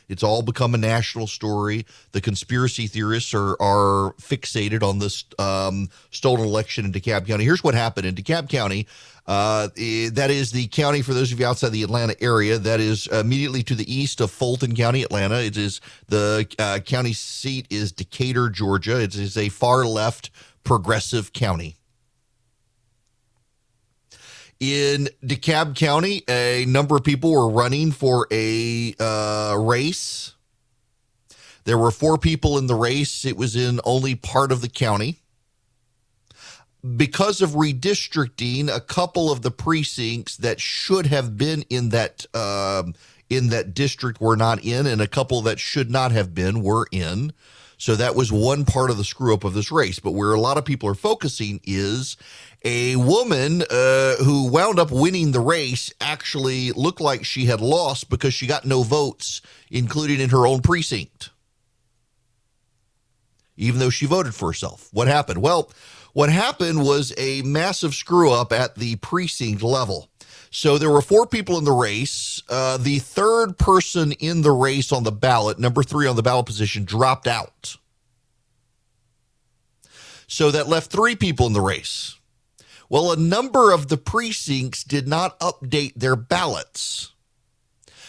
It's 0.07 0.23
all 0.23 0.41
become 0.41 0.75
a 0.75 0.77
national 0.77 1.27
story. 1.27 1.85
The 2.11 2.21
conspiracy 2.21 2.87
theorists 2.87 3.33
are 3.33 3.55
are 3.61 4.13
fixated 4.19 4.83
on 4.83 4.99
this 4.99 5.25
um, 5.39 5.89
stolen 6.11 6.47
election 6.47 6.85
in 6.85 6.91
DeKalb 6.91 7.27
County. 7.27 7.43
Here's 7.43 7.63
what 7.63 7.73
happened 7.73 8.05
in 8.05 8.15
DeKalb 8.15 8.49
County. 8.49 8.87
Uh, 9.27 9.69
that 9.75 10.27
is 10.29 10.51
the 10.51 10.67
county 10.67 11.01
for 11.01 11.13
those 11.13 11.31
of 11.31 11.39
you 11.39 11.47
outside 11.47 11.69
the 11.69 11.81
Atlanta 11.81 12.15
area. 12.21 12.59
That 12.59 12.79
is 12.79 13.07
immediately 13.07 13.63
to 13.63 13.73
the 13.73 13.91
east 13.91 14.21
of 14.21 14.29
Fulton 14.29 14.75
County, 14.75 15.01
Atlanta. 15.01 15.41
It 15.41 15.57
is 15.57 15.81
the 16.07 16.45
uh, 16.59 16.79
county 16.85 17.13
seat 17.13 17.65
is 17.71 17.91
Decatur, 17.91 18.49
Georgia. 18.49 19.01
It 19.01 19.15
is 19.15 19.35
a 19.35 19.49
far 19.49 19.85
left 19.85 20.29
progressive 20.63 21.33
county. 21.33 21.75
In 24.59 25.09
DeKalb 25.23 25.75
County, 25.75 26.23
a 26.29 26.65
number 26.67 26.95
of 26.95 27.03
people 27.03 27.31
were 27.31 27.49
running 27.49 27.91
for 27.91 28.27
a 28.31 28.95
uh, 28.99 29.57
race. 29.59 30.33
There 31.65 31.77
were 31.77 31.91
four 31.91 32.17
people 32.17 32.57
in 32.57 32.67
the 32.67 32.75
race. 32.75 33.25
It 33.25 33.35
was 33.35 33.55
in 33.55 33.81
only 33.83 34.15
part 34.15 34.51
of 34.51 34.61
the 34.61 34.69
county. 34.69 35.19
Because 36.95 37.41
of 37.41 37.51
redistricting, 37.51 38.73
a 38.73 38.79
couple 38.79 39.31
of 39.31 39.41
the 39.41 39.51
precincts 39.51 40.37
that 40.37 40.61
should 40.61 41.07
have 41.07 41.35
been 41.35 41.63
in 41.63 41.89
that 41.89 42.25
um, 42.35 42.93
in 43.27 43.49
that 43.49 43.73
district 43.73 44.21
were 44.21 44.37
not 44.37 44.63
in, 44.63 44.85
and 44.85 45.01
a 45.01 45.07
couple 45.07 45.41
that 45.41 45.59
should 45.59 45.89
not 45.89 46.11
have 46.11 46.35
been 46.35 46.61
were 46.61 46.87
in. 46.91 47.33
So 47.77 47.95
that 47.95 48.15
was 48.15 48.31
one 48.31 48.65
part 48.65 48.89
of 48.89 48.97
the 48.97 49.03
screw 49.03 49.33
up 49.33 49.43
of 49.43 49.53
this 49.53 49.71
race. 49.71 49.99
But 49.99 50.11
where 50.11 50.33
a 50.33 50.39
lot 50.39 50.57
of 50.57 50.65
people 50.65 50.89
are 50.89 50.95
focusing 50.95 51.59
is 51.63 52.17
a 52.63 52.95
woman 52.95 53.61
uh, 53.69 54.15
who 54.15 54.49
wound 54.49 54.79
up 54.79 54.91
winning 54.91 55.31
the 55.31 55.39
race 55.39 55.91
actually 56.01 56.71
looked 56.71 57.01
like 57.01 57.25
she 57.25 57.45
had 57.45 57.61
lost 57.61 58.09
because 58.09 58.33
she 58.33 58.47
got 58.47 58.65
no 58.65 58.83
votes, 58.83 59.41
including 59.69 60.19
in 60.19 60.29
her 60.29 60.47
own 60.47 60.61
precinct, 60.61 61.29
even 63.55 63.79
though 63.79 63.89
she 63.89 64.05
voted 64.05 64.33
for 64.33 64.49
herself. 64.49 64.89
What 64.91 65.07
happened? 65.07 65.41
Well, 65.41 65.69
what 66.13 66.29
happened 66.29 66.81
was 66.81 67.13
a 67.17 67.41
massive 67.41 67.93
screw 67.93 68.31
up 68.31 68.53
at 68.53 68.75
the 68.75 68.95
precinct 68.95 69.61
level. 69.61 70.09
So 70.57 70.77
there 70.77 70.89
were 70.89 71.01
four 71.01 71.27
people 71.27 71.57
in 71.57 71.65
the 71.65 71.73
race. 71.73 72.41
Uh, 72.47 72.77
the 72.77 72.99
third 72.99 73.57
person 73.57 74.13
in 74.13 74.41
the 74.41 74.53
race 74.53 74.93
on 74.93 75.03
the 75.03 75.11
ballot, 75.11 75.59
number 75.59 75.83
three 75.83 76.07
on 76.07 76.15
the 76.15 76.23
ballot 76.23 76.45
position, 76.45 76.85
dropped 76.85 77.27
out. 77.27 77.75
So 80.27 80.51
that 80.51 80.69
left 80.69 80.89
three 80.89 81.17
people 81.17 81.45
in 81.45 81.51
the 81.51 81.59
race. 81.59 82.15
Well, 82.87 83.11
a 83.11 83.17
number 83.17 83.73
of 83.73 83.89
the 83.89 83.97
precincts 83.97 84.85
did 84.85 85.09
not 85.09 85.37
update 85.41 85.95
their 85.97 86.15
ballots. 86.15 87.11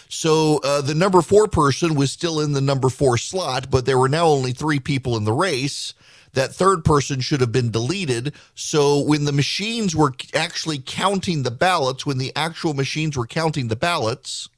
So 0.09 0.61
uh, 0.63 0.83
the 0.83 0.95
number 0.95 1.23
four 1.23 1.49
person 1.49 1.97
was 1.97 2.13
still 2.13 2.39
in 2.39 2.53
the 2.53 2.61
number 2.61 2.91
four 2.91 3.19
slot, 3.19 3.73
but 3.73 3.87
there 3.87 3.99
were 3.99 4.09
now 4.09 4.27
only 4.27 4.53
three 4.53 4.79
people 4.79 5.17
in 5.17 5.25
the 5.25 5.33
race. 5.33 5.95
That 6.37 6.55
third 6.55 6.85
person 6.85 7.21
should 7.21 7.41
have 7.41 7.51
been 7.51 7.71
deleted. 7.71 8.35
So 8.55 9.01
when 9.01 9.25
the 9.25 9.33
machines 9.33 9.97
were 9.97 10.13
actually 10.35 10.79
counting 10.79 11.45
the 11.45 11.51
ballots, 11.51 12.05
when 12.05 12.19
the 12.19 12.31
actual 12.37 12.75
machines 12.75 13.17
were 13.17 13.27
counting 13.27 13.69
the 13.69 13.75
ballots, 13.75 14.51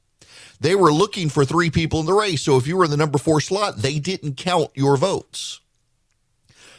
they 0.60 0.74
were 0.74 0.92
looking 0.92 1.28
for 1.28 1.44
three 1.44 1.70
people 1.70 2.00
in 2.00 2.06
the 2.06 2.14
race. 2.14 2.42
So 2.42 2.56
if 2.56 2.66
you 2.66 2.76
were 2.76 2.86
in 2.86 2.90
the 2.90 2.96
number 2.96 3.16
four 3.16 3.40
slot, 3.40 3.76
they 3.76 4.00
didn't 4.00 4.36
count 4.36 4.72
your 4.74 4.96
votes. 4.96 5.60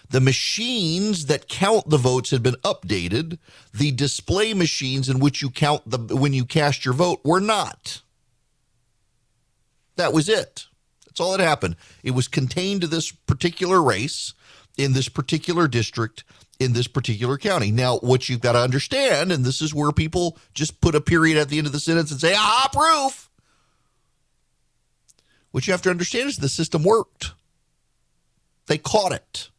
The 0.09 0.19
machines 0.19 1.27
that 1.27 1.47
count 1.47 1.89
the 1.89 1.95
votes 1.95 2.31
had 2.31 2.43
been 2.43 2.57
updated. 2.65 3.37
The 3.73 3.91
display 3.91 4.53
machines 4.53 5.07
in 5.07 5.19
which 5.19 5.41
you 5.41 5.49
count 5.49 5.89
the 5.89 6.13
when 6.13 6.33
you 6.33 6.43
cast 6.43 6.83
your 6.83 6.93
vote 6.93 7.21
were 7.23 7.39
not. 7.39 8.01
That 9.95 10.11
was 10.11 10.27
it. 10.27 10.67
That's 11.05 11.21
all 11.21 11.31
that 11.31 11.39
happened. 11.39 11.77
It 12.03 12.11
was 12.11 12.27
contained 12.27 12.81
to 12.81 12.87
this 12.87 13.13
particular 13.13 13.81
race 13.81 14.33
in 14.79 14.93
this 14.93 15.09
particular 15.09 15.67
district 15.67 16.23
in 16.59 16.73
this 16.73 16.87
particular 16.87 17.37
county. 17.37 17.71
Now, 17.71 17.99
what 17.99 18.27
you've 18.27 18.41
got 18.41 18.51
to 18.51 18.59
understand, 18.59 19.31
and 19.31 19.45
this 19.45 19.61
is 19.61 19.73
where 19.73 19.91
people 19.93 20.37
just 20.53 20.81
put 20.81 20.93
a 20.93 20.99
period 20.99 21.37
at 21.37 21.47
the 21.47 21.57
end 21.57 21.67
of 21.67 21.73
the 21.73 21.79
sentence 21.79 22.11
and 22.11 22.19
say, 22.19 22.33
aha, 22.33 22.69
proof. 22.73 23.29
What 25.51 25.67
you 25.67 25.71
have 25.71 25.81
to 25.83 25.89
understand 25.89 26.27
is 26.27 26.37
the 26.37 26.49
system 26.49 26.83
worked. 26.83 27.31
They 28.67 28.77
caught 28.77 29.13
it 29.13 29.49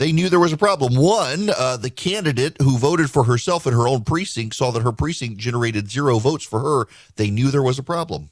they 0.00 0.12
knew 0.12 0.30
there 0.30 0.40
was 0.40 0.54
a 0.54 0.56
problem. 0.56 0.94
One, 0.94 1.50
uh, 1.50 1.76
the 1.76 1.90
candidate 1.90 2.56
who 2.58 2.78
voted 2.78 3.10
for 3.10 3.24
herself 3.24 3.66
in 3.66 3.74
her 3.74 3.86
own 3.86 4.02
precinct 4.02 4.56
saw 4.56 4.70
that 4.70 4.80
her 4.80 4.92
precinct 4.92 5.36
generated 5.36 5.90
zero 5.90 6.18
votes 6.18 6.46
for 6.46 6.58
her. 6.60 6.88
They 7.16 7.30
knew 7.30 7.50
there 7.50 7.62
was 7.62 7.78
a 7.78 7.82
problem. 7.82 8.30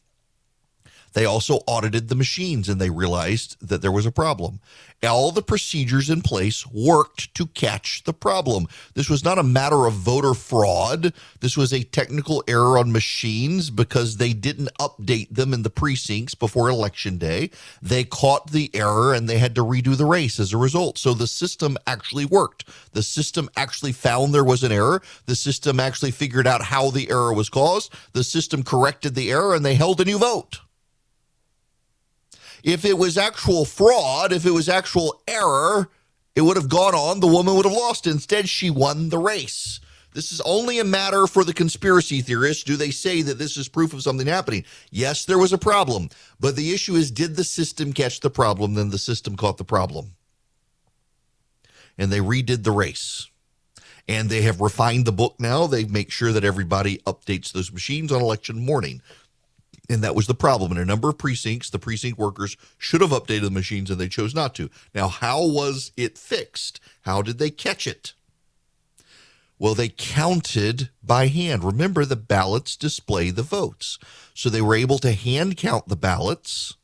They 1.12 1.24
also 1.24 1.60
audited 1.66 2.08
the 2.08 2.14
machines 2.14 2.68
and 2.68 2.80
they 2.80 2.90
realized 2.90 3.56
that 3.66 3.82
there 3.82 3.92
was 3.92 4.06
a 4.06 4.12
problem. 4.12 4.60
All 5.02 5.30
the 5.30 5.42
procedures 5.42 6.10
in 6.10 6.22
place 6.22 6.66
worked 6.66 7.32
to 7.34 7.46
catch 7.46 8.02
the 8.02 8.12
problem. 8.12 8.66
This 8.94 9.08
was 9.08 9.22
not 9.22 9.38
a 9.38 9.44
matter 9.44 9.86
of 9.86 9.94
voter 9.94 10.34
fraud. 10.34 11.12
This 11.40 11.56
was 11.56 11.72
a 11.72 11.84
technical 11.84 12.42
error 12.48 12.78
on 12.78 12.90
machines 12.90 13.70
because 13.70 14.16
they 14.16 14.32
didn't 14.32 14.70
update 14.80 15.28
them 15.30 15.54
in 15.54 15.62
the 15.62 15.70
precincts 15.70 16.34
before 16.34 16.68
election 16.68 17.16
day. 17.16 17.50
They 17.80 18.02
caught 18.02 18.50
the 18.50 18.70
error 18.74 19.14
and 19.14 19.28
they 19.28 19.38
had 19.38 19.54
to 19.54 19.64
redo 19.64 19.96
the 19.96 20.04
race 20.04 20.40
as 20.40 20.52
a 20.52 20.58
result. 20.58 20.98
So 20.98 21.14
the 21.14 21.28
system 21.28 21.78
actually 21.86 22.24
worked. 22.24 22.64
The 22.92 23.02
system 23.04 23.48
actually 23.56 23.92
found 23.92 24.34
there 24.34 24.42
was 24.42 24.64
an 24.64 24.72
error. 24.72 25.00
The 25.26 25.36
system 25.36 25.78
actually 25.78 26.10
figured 26.10 26.46
out 26.46 26.62
how 26.62 26.90
the 26.90 27.08
error 27.08 27.32
was 27.32 27.48
caused. 27.48 27.92
The 28.14 28.24
system 28.24 28.64
corrected 28.64 29.14
the 29.14 29.30
error 29.30 29.54
and 29.54 29.64
they 29.64 29.76
held 29.76 30.00
a 30.00 30.04
new 30.04 30.18
vote. 30.18 30.58
If 32.62 32.84
it 32.84 32.98
was 32.98 33.16
actual 33.16 33.64
fraud, 33.64 34.32
if 34.32 34.44
it 34.44 34.50
was 34.50 34.68
actual 34.68 35.22
error, 35.26 35.90
it 36.34 36.42
would 36.42 36.56
have 36.56 36.68
gone 36.68 36.94
on. 36.94 37.20
The 37.20 37.26
woman 37.26 37.54
would 37.56 37.64
have 37.64 37.74
lost. 37.74 38.06
Instead, 38.06 38.48
she 38.48 38.70
won 38.70 39.08
the 39.08 39.18
race. 39.18 39.80
This 40.14 40.32
is 40.32 40.40
only 40.40 40.78
a 40.78 40.84
matter 40.84 41.26
for 41.26 41.44
the 41.44 41.52
conspiracy 41.52 42.22
theorists. 42.22 42.64
Do 42.64 42.76
they 42.76 42.90
say 42.90 43.22
that 43.22 43.38
this 43.38 43.56
is 43.56 43.68
proof 43.68 43.92
of 43.92 44.02
something 44.02 44.26
happening? 44.26 44.64
Yes, 44.90 45.24
there 45.24 45.38
was 45.38 45.52
a 45.52 45.58
problem. 45.58 46.08
But 46.40 46.56
the 46.56 46.72
issue 46.72 46.94
is 46.94 47.10
did 47.10 47.36
the 47.36 47.44
system 47.44 47.92
catch 47.92 48.20
the 48.20 48.30
problem? 48.30 48.74
Then 48.74 48.90
the 48.90 48.98
system 48.98 49.36
caught 49.36 49.58
the 49.58 49.64
problem. 49.64 50.14
And 51.96 52.10
they 52.10 52.20
redid 52.20 52.64
the 52.64 52.72
race. 52.72 53.28
And 54.08 54.30
they 54.30 54.42
have 54.42 54.60
refined 54.60 55.04
the 55.04 55.12
book 55.12 55.36
now. 55.38 55.66
They 55.66 55.84
make 55.84 56.10
sure 56.10 56.32
that 56.32 56.44
everybody 56.44 56.98
updates 56.98 57.52
those 57.52 57.70
machines 57.70 58.10
on 58.10 58.22
election 58.22 58.64
morning. 58.64 59.02
And 59.88 60.02
that 60.02 60.14
was 60.14 60.26
the 60.26 60.34
problem. 60.34 60.72
In 60.72 60.78
a 60.78 60.84
number 60.84 61.08
of 61.08 61.18
precincts, 61.18 61.70
the 61.70 61.78
precinct 61.78 62.18
workers 62.18 62.56
should 62.76 63.00
have 63.00 63.10
updated 63.10 63.42
the 63.42 63.50
machines 63.50 63.90
and 63.90 63.98
they 63.98 64.08
chose 64.08 64.34
not 64.34 64.54
to. 64.56 64.68
Now, 64.94 65.08
how 65.08 65.46
was 65.46 65.92
it 65.96 66.18
fixed? 66.18 66.78
How 67.02 67.22
did 67.22 67.38
they 67.38 67.50
catch 67.50 67.86
it? 67.86 68.12
Well, 69.58 69.74
they 69.74 69.88
counted 69.88 70.90
by 71.02 71.26
hand. 71.28 71.64
Remember, 71.64 72.04
the 72.04 72.16
ballots 72.16 72.76
display 72.76 73.30
the 73.30 73.42
votes. 73.42 73.98
So 74.34 74.48
they 74.48 74.62
were 74.62 74.74
able 74.74 74.98
to 74.98 75.12
hand 75.12 75.56
count 75.56 75.88
the 75.88 75.96
ballots 75.96 76.76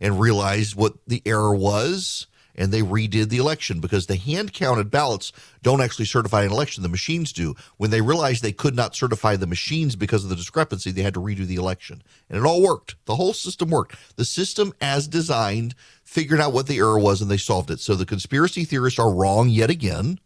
and 0.00 0.18
realize 0.18 0.74
what 0.74 0.94
the 1.06 1.22
error 1.26 1.54
was 1.54 2.26
and 2.58 2.72
they 2.72 2.82
redid 2.82 3.28
the 3.28 3.38
election 3.38 3.80
because 3.80 4.06
the 4.06 4.16
hand 4.16 4.52
counted 4.52 4.90
ballots 4.90 5.32
don't 5.62 5.80
actually 5.80 6.04
certify 6.04 6.42
an 6.42 6.50
election. 6.50 6.82
The 6.82 6.88
machines 6.88 7.32
do. 7.32 7.54
When 7.76 7.90
they 7.90 8.00
realized 8.00 8.42
they 8.42 8.52
could 8.52 8.74
not 8.74 8.96
certify 8.96 9.36
the 9.36 9.46
machines 9.46 9.94
because 9.94 10.24
of 10.24 10.30
the 10.30 10.36
discrepancy, 10.36 10.90
they 10.90 11.02
had 11.02 11.14
to 11.14 11.20
redo 11.20 11.46
the 11.46 11.54
election. 11.54 12.02
And 12.28 12.36
it 12.36 12.44
all 12.44 12.60
worked. 12.60 12.96
The 13.06 13.14
whole 13.14 13.32
system 13.32 13.70
worked. 13.70 13.96
The 14.16 14.24
system, 14.24 14.74
as 14.80 15.06
designed, 15.06 15.76
figured 16.02 16.40
out 16.40 16.52
what 16.52 16.66
the 16.66 16.78
error 16.78 16.98
was 16.98 17.22
and 17.22 17.30
they 17.30 17.36
solved 17.36 17.70
it. 17.70 17.78
So 17.78 17.94
the 17.94 18.04
conspiracy 18.04 18.64
theorists 18.64 18.98
are 18.98 19.14
wrong 19.14 19.48
yet 19.48 19.70
again. 19.70 20.18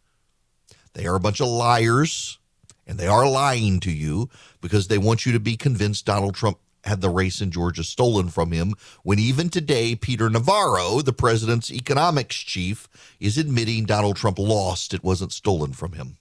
They 0.94 1.06
are 1.06 1.14
a 1.14 1.20
bunch 1.20 1.40
of 1.40 1.48
liars 1.48 2.38
and 2.86 2.98
they 2.98 3.06
are 3.06 3.28
lying 3.28 3.78
to 3.80 3.92
you 3.92 4.30
because 4.62 4.88
they 4.88 4.98
want 4.98 5.26
you 5.26 5.32
to 5.32 5.40
be 5.40 5.56
convinced 5.56 6.06
Donald 6.06 6.34
Trump 6.34 6.58
had 6.84 7.00
the 7.00 7.10
race 7.10 7.40
in 7.40 7.50
Georgia 7.50 7.84
stolen 7.84 8.28
from 8.28 8.52
him 8.52 8.74
when 9.02 9.18
even 9.18 9.48
today 9.48 9.94
Peter 9.94 10.28
Navarro, 10.28 11.00
the 11.00 11.12
president's 11.12 11.70
economics 11.70 12.36
chief, 12.36 12.88
is 13.20 13.38
admitting 13.38 13.84
Donald 13.84 14.16
Trump 14.16 14.38
lost. 14.38 14.92
It 14.94 15.04
wasn't 15.04 15.32
stolen 15.32 15.72
from 15.72 15.92
him. 15.92 16.16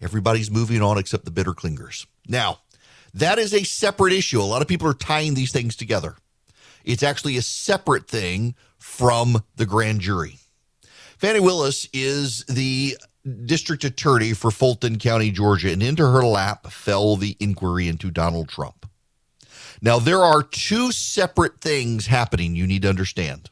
Everybody's 0.00 0.50
moving 0.50 0.82
on 0.82 0.98
except 0.98 1.24
the 1.24 1.30
bitter 1.30 1.52
clingers. 1.52 2.06
Now, 2.26 2.60
that 3.12 3.38
is 3.38 3.52
a 3.52 3.64
separate 3.64 4.12
issue. 4.12 4.40
A 4.40 4.42
lot 4.42 4.62
of 4.62 4.68
people 4.68 4.88
are 4.88 4.94
tying 4.94 5.34
these 5.34 5.52
things 5.52 5.76
together. 5.76 6.16
It's 6.84 7.02
actually 7.02 7.36
a 7.36 7.42
separate 7.42 8.08
thing 8.08 8.54
from 8.78 9.44
the 9.56 9.66
grand 9.66 10.00
jury. 10.00 10.38
Fani 11.18 11.40
Willis 11.40 11.86
is 11.92 12.44
the 12.44 12.96
district 13.44 13.84
attorney 13.84 14.32
for 14.32 14.50
Fulton 14.50 14.98
County, 14.98 15.30
Georgia, 15.30 15.70
and 15.70 15.82
into 15.82 16.06
her 16.06 16.24
lap 16.24 16.66
fell 16.68 17.16
the 17.16 17.36
inquiry 17.38 17.88
into 17.88 18.10
Donald 18.10 18.48
Trump. 18.48 18.89
Now, 19.82 19.98
there 19.98 20.22
are 20.22 20.42
two 20.42 20.92
separate 20.92 21.60
things 21.60 22.06
happening 22.06 22.54
you 22.54 22.66
need 22.66 22.82
to 22.82 22.88
understand. 22.88 23.50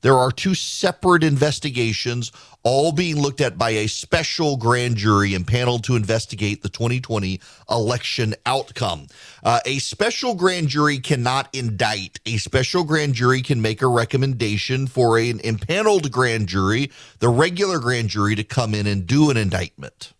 There 0.00 0.16
are 0.16 0.30
two 0.30 0.54
separate 0.54 1.24
investigations, 1.24 2.30
all 2.62 2.92
being 2.92 3.20
looked 3.20 3.40
at 3.40 3.58
by 3.58 3.70
a 3.70 3.88
special 3.88 4.56
grand 4.56 4.96
jury 4.96 5.36
panel 5.40 5.78
to 5.80 5.96
investigate 5.96 6.62
the 6.62 6.68
2020 6.68 7.40
election 7.68 8.34
outcome. 8.46 9.08
Uh, 9.42 9.60
a 9.66 9.78
special 9.80 10.34
grand 10.34 10.68
jury 10.68 10.98
cannot 10.98 11.48
indict. 11.52 12.20
A 12.26 12.36
special 12.36 12.84
grand 12.84 13.14
jury 13.14 13.42
can 13.42 13.60
make 13.60 13.82
a 13.82 13.88
recommendation 13.88 14.86
for 14.86 15.18
an 15.18 15.40
impaneled 15.40 16.12
grand 16.12 16.46
jury, 16.46 16.92
the 17.18 17.28
regular 17.28 17.80
grand 17.80 18.08
jury, 18.08 18.36
to 18.36 18.44
come 18.44 18.74
in 18.74 18.86
and 18.86 19.06
do 19.06 19.30
an 19.30 19.36
indictment. 19.36 20.12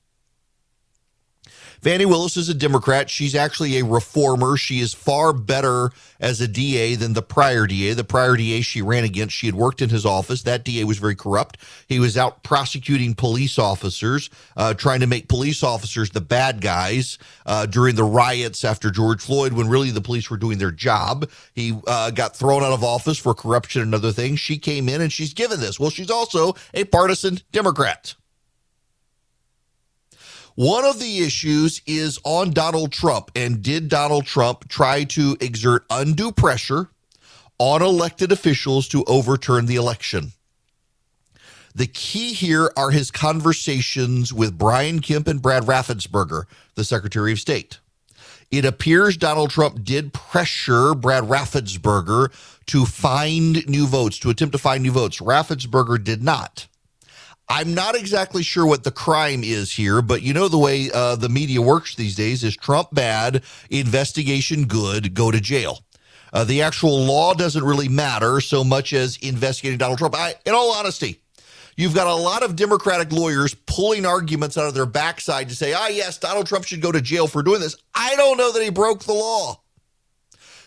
Fani 1.80 2.06
Willis 2.06 2.36
is 2.36 2.48
a 2.48 2.54
Democrat. 2.54 3.08
She's 3.08 3.34
actually 3.34 3.78
a 3.78 3.84
reformer. 3.84 4.56
She 4.56 4.80
is 4.80 4.92
far 4.92 5.32
better 5.32 5.90
as 6.20 6.40
a 6.40 6.48
DA 6.48 6.96
than 6.96 7.12
the 7.12 7.22
prior 7.22 7.66
DA. 7.66 7.94
The 7.94 8.04
prior 8.04 8.36
DA 8.36 8.60
she 8.62 8.82
ran 8.82 9.04
against, 9.04 9.34
she 9.34 9.46
had 9.46 9.54
worked 9.54 9.80
in 9.80 9.88
his 9.88 10.04
office. 10.04 10.42
That 10.42 10.64
DA 10.64 10.84
was 10.84 10.98
very 10.98 11.14
corrupt. 11.14 11.58
He 11.86 12.00
was 12.00 12.16
out 12.16 12.42
prosecuting 12.42 13.14
police 13.14 13.58
officers, 13.58 14.28
uh, 14.56 14.75
trying 14.75 15.00
to 15.00 15.06
make 15.06 15.28
police 15.28 15.62
officers 15.62 16.10
the 16.10 16.20
bad 16.20 16.60
guys 16.60 17.19
uh, 17.46 17.66
during 17.66 17.94
the 17.94 18.04
riots 18.04 18.64
after 18.64 18.90
George 18.90 19.22
Floyd, 19.22 19.52
when 19.52 19.69
really 19.69 19.90
the 19.90 20.00
police 20.00 20.31
were 20.31 20.36
doing 20.36 20.58
their 20.58 20.72
job. 20.72 21.31
He 21.54 21.78
uh, 21.86 22.10
got 22.10 22.34
thrown 22.34 22.64
out 22.64 22.72
of 22.72 22.82
office 22.82 23.19
for 23.19 23.34
corruption 23.34 23.82
and 23.82 23.94
other 23.94 24.12
things. 24.12 24.40
She 24.40 24.58
came 24.58 24.88
in 24.88 25.00
and 25.00 25.12
she's 25.12 25.34
given 25.34 25.60
this. 25.60 25.78
Well, 25.78 25.90
she's 25.90 26.10
also 26.10 26.54
a 26.74 26.84
partisan 26.84 27.38
Democrat. 27.52 28.14
One 30.58 30.84
of 30.84 30.99
the 30.99 31.20
issues 31.20 31.82
is 31.87 32.19
on 32.25 32.50
Donald 32.50 32.90
Trump. 32.90 33.31
And 33.37 33.62
did 33.62 33.88
Donald 33.88 34.26
Trump 34.26 34.69
try 34.69 35.05
to 35.05 35.37
exert 35.40 35.87
undue 35.88 36.32
pressure 36.32 36.88
on 37.60 37.81
elected 37.81 38.32
officials 38.32 38.88
to 38.88 39.05
overturn 39.05 39.66
the 39.66 39.76
election? 39.76 40.32
The 41.76 41.87
key 41.87 42.32
here 42.32 42.72
are 42.76 42.90
his 42.90 43.12
conversations 43.12 44.32
with 44.32 44.58
Brian 44.58 44.99
Kemp 44.99 45.28
and 45.28 45.40
Brad 45.40 45.62
Raffensperger, 45.62 46.46
the 46.75 46.82
Secretary 46.82 47.31
of 47.31 47.38
State. 47.38 47.78
It 48.50 48.64
appears 48.64 49.16
Donald 49.16 49.50
Trump 49.50 49.84
did 49.84 50.12
pressure 50.12 50.93
Brad 50.96 51.22
Raffensperger 51.22 52.32
to 52.66 52.84
find 52.84 53.64
new 53.69 53.87
votes, 53.87 54.19
to 54.19 54.31
attempt 54.31 54.55
to 54.55 54.58
find 54.58 54.82
new 54.82 54.90
votes. 54.90 55.20
Raffensperger 55.20 56.02
did 56.02 56.20
not. 56.20 56.66
I'm 57.50 57.72
not 57.72 57.96
exactly 57.96 58.42
sure 58.42 58.66
what 58.66 58.84
the 58.84 58.90
crime 58.90 59.42
is 59.42 59.72
here, 59.72 60.02
but 60.02 60.20
you 60.20 60.34
know 60.34 60.48
the 60.48 60.58
way 60.58 60.90
uh, 60.92 61.16
the 61.16 61.30
media 61.30 61.62
works 61.62 61.94
these 61.94 62.14
days 62.14 62.44
is 62.44 62.54
Trump 62.54 62.88
bad, 62.92 63.42
investigation 63.70 64.66
good, 64.66 65.14
go 65.14 65.30
to 65.30 65.40
jail. 65.40 65.78
Uh, 66.30 66.44
the 66.44 66.60
actual 66.60 67.04
law 67.04 67.32
doesn't 67.32 67.64
really 67.64 67.88
matter 67.88 68.40
so 68.40 68.62
much 68.62 68.93
as 68.93 69.17
investigating 69.19 69.78
Donald 69.78 69.98
Trump. 69.98 70.14
I, 70.14 70.34
in 70.44 70.52
all 70.52 70.72
honesty, 70.72 71.22
you've 71.74 71.94
got 71.94 72.06
a 72.06 72.14
lot 72.14 72.43
of 72.43 72.55
Democratic 72.55 73.12
lawyers 73.12 73.55
pulling 73.55 74.05
arguments 74.05 74.58
out 74.58 74.67
of 74.67 74.74
their 74.74 74.84
backside 74.84 75.48
to 75.48 75.56
say, 75.56 75.72
ah, 75.72 75.88
yes, 75.88 76.19
Donald 76.19 76.46
Trump 76.46 76.67
should 76.67 76.82
go 76.82 76.93
to 76.93 77.00
jail 77.00 77.26
for 77.26 77.43
doing 77.43 77.60
this. 77.60 77.76
I 77.94 78.14
don't 78.17 78.36
know 78.36 78.52
that 78.52 78.62
he 78.62 78.70
broke 78.70 79.05
the 79.05 79.14
law. 79.14 79.62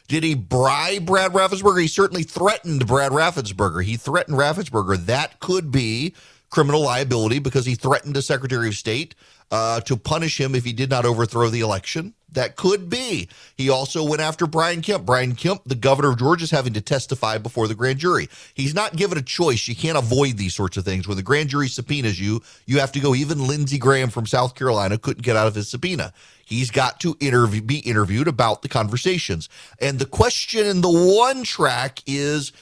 Did 0.07 0.23
he 0.23 0.35
bribe 0.35 1.05
Brad 1.05 1.31
Raffensperger? 1.31 1.81
He 1.81 1.87
certainly 1.87 2.23
threatened 2.23 2.85
Brad 2.85 3.11
Raffensperger. 3.13 3.83
He 3.83 3.95
threatened 3.95 4.37
Raffensperger. 4.37 4.97
That 5.05 5.39
could 5.39 5.71
be 5.71 6.15
criminal 6.51 6.81
liability 6.81 7.39
because 7.39 7.65
he 7.65 7.75
threatened 7.75 8.15
a 8.15 8.21
Secretary 8.21 8.67
of 8.67 8.75
State 8.75 9.15
uh, 9.51 9.81
to 9.81 9.97
punish 9.97 10.39
him 10.39 10.53
if 10.53 10.63
he 10.63 10.71
did 10.71 10.89
not 10.89 11.05
overthrow 11.05 11.49
the 11.49 11.61
election. 11.61 12.13
That 12.33 12.55
could 12.55 12.89
be. 12.89 13.27
He 13.57 13.69
also 13.69 14.07
went 14.07 14.21
after 14.21 14.47
Brian 14.47 14.81
Kemp. 14.81 15.05
Brian 15.05 15.35
Kemp, 15.35 15.63
the 15.65 15.75
governor 15.75 16.11
of 16.11 16.17
Georgia, 16.17 16.45
is 16.45 16.51
having 16.51 16.71
to 16.73 16.81
testify 16.81 17.37
before 17.37 17.67
the 17.67 17.75
grand 17.75 17.99
jury. 17.99 18.29
He's 18.53 18.73
not 18.73 18.95
given 18.95 19.17
a 19.17 19.21
choice. 19.21 19.67
You 19.67 19.75
can't 19.75 19.97
avoid 19.97 20.37
these 20.37 20.55
sorts 20.55 20.77
of 20.77 20.85
things. 20.85 21.07
When 21.07 21.17
the 21.17 21.23
grand 21.23 21.49
jury 21.49 21.67
subpoenas 21.67 22.21
you, 22.21 22.41
you 22.65 22.79
have 22.79 22.93
to 22.93 23.01
go. 23.01 23.13
Even 23.13 23.47
Lindsey 23.47 23.77
Graham 23.77 24.09
from 24.09 24.25
South 24.25 24.55
Carolina 24.55 24.97
couldn't 24.97 25.23
get 25.23 25.35
out 25.35 25.47
of 25.47 25.55
his 25.55 25.67
subpoena. 25.69 26.13
He's 26.45 26.71
got 26.71 27.01
to 27.01 27.17
interview, 27.19 27.61
be 27.61 27.79
interviewed 27.79 28.29
about 28.29 28.61
the 28.61 28.69
conversations. 28.69 29.49
And 29.79 29.99
the 29.99 30.05
question 30.05 30.65
in 30.65 30.79
the 30.79 30.89
one 30.89 31.43
track 31.43 31.99
is 32.05 32.53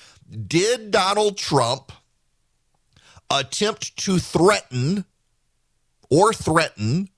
Did 0.48 0.90
Donald 0.90 1.38
Trump 1.38 1.92
attempt 3.32 3.96
to 3.98 4.20
threaten 4.20 5.06
or 6.10 6.34
threaten 6.34 7.10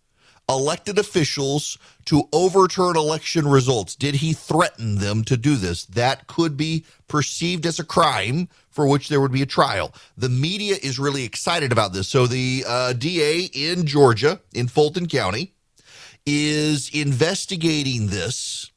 elected 0.50 1.00
officials 1.00 1.78
to 2.06 2.24
overturn 2.34 2.98
election 2.98 3.48
results? 3.48 3.96
Did 3.96 4.16
he 4.16 4.34
threaten 4.34 4.96
them 4.96 5.24
to 5.26 5.38
do 5.38 5.56
this? 5.56 5.86
That 5.86 6.28
could 6.28 6.58
be 6.58 6.86
perceived 7.08 7.66
as 7.66 7.80
a 7.80 7.86
crime 7.86 8.50
for 8.70 8.88
which 8.88 9.10
there 9.10 9.22
would 9.22 9.32
be 9.32 9.42
a 9.42 9.48
trial. 9.48 9.94
The 10.18 10.30
media 10.30 10.76
is 10.82 11.00
really 11.00 11.24
excited 11.24 11.72
about 11.72 11.94
this. 11.94 12.08
So 12.08 12.28
the 12.28 12.66
uh, 12.68 12.94
DA 12.94 13.50
in 13.54 13.86
Georgia, 13.86 14.42
in 14.54 14.68
Fulton 14.68 15.08
County, 15.08 15.54
is 16.26 16.90
investigating 16.94 18.08
this 18.08 18.71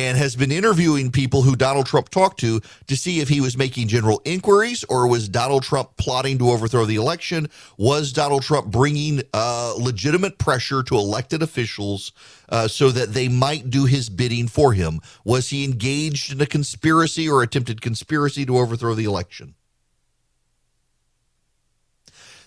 and 0.00 0.16
has 0.16 0.34
been 0.34 0.50
interviewing 0.50 1.10
people 1.10 1.42
who 1.42 1.54
Donald 1.54 1.84
Trump 1.84 2.08
talked 2.08 2.40
to 2.40 2.60
to 2.86 2.96
see 2.96 3.20
if 3.20 3.28
he 3.28 3.42
was 3.42 3.58
making 3.58 3.86
general 3.86 4.22
inquiries 4.24 4.82
or 4.84 5.06
was 5.06 5.28
Donald 5.28 5.62
Trump 5.62 5.94
plotting 5.98 6.38
to 6.38 6.50
overthrow 6.50 6.86
the 6.86 6.96
election? 6.96 7.48
Was 7.76 8.10
Donald 8.10 8.42
Trump 8.42 8.68
bringing 8.68 9.20
uh, 9.34 9.74
legitimate 9.76 10.38
pressure 10.38 10.82
to 10.84 10.94
elected 10.94 11.42
officials 11.42 12.12
uh, 12.48 12.66
so 12.66 12.90
that 12.90 13.12
they 13.12 13.28
might 13.28 13.68
do 13.68 13.84
his 13.84 14.08
bidding 14.08 14.48
for 14.48 14.72
him? 14.72 15.00
Was 15.24 15.50
he 15.50 15.64
engaged 15.64 16.32
in 16.32 16.40
a 16.40 16.46
conspiracy 16.46 17.28
or 17.28 17.42
attempted 17.42 17.82
conspiracy 17.82 18.46
to 18.46 18.56
overthrow 18.56 18.94
the 18.94 19.04
election? 19.04 19.54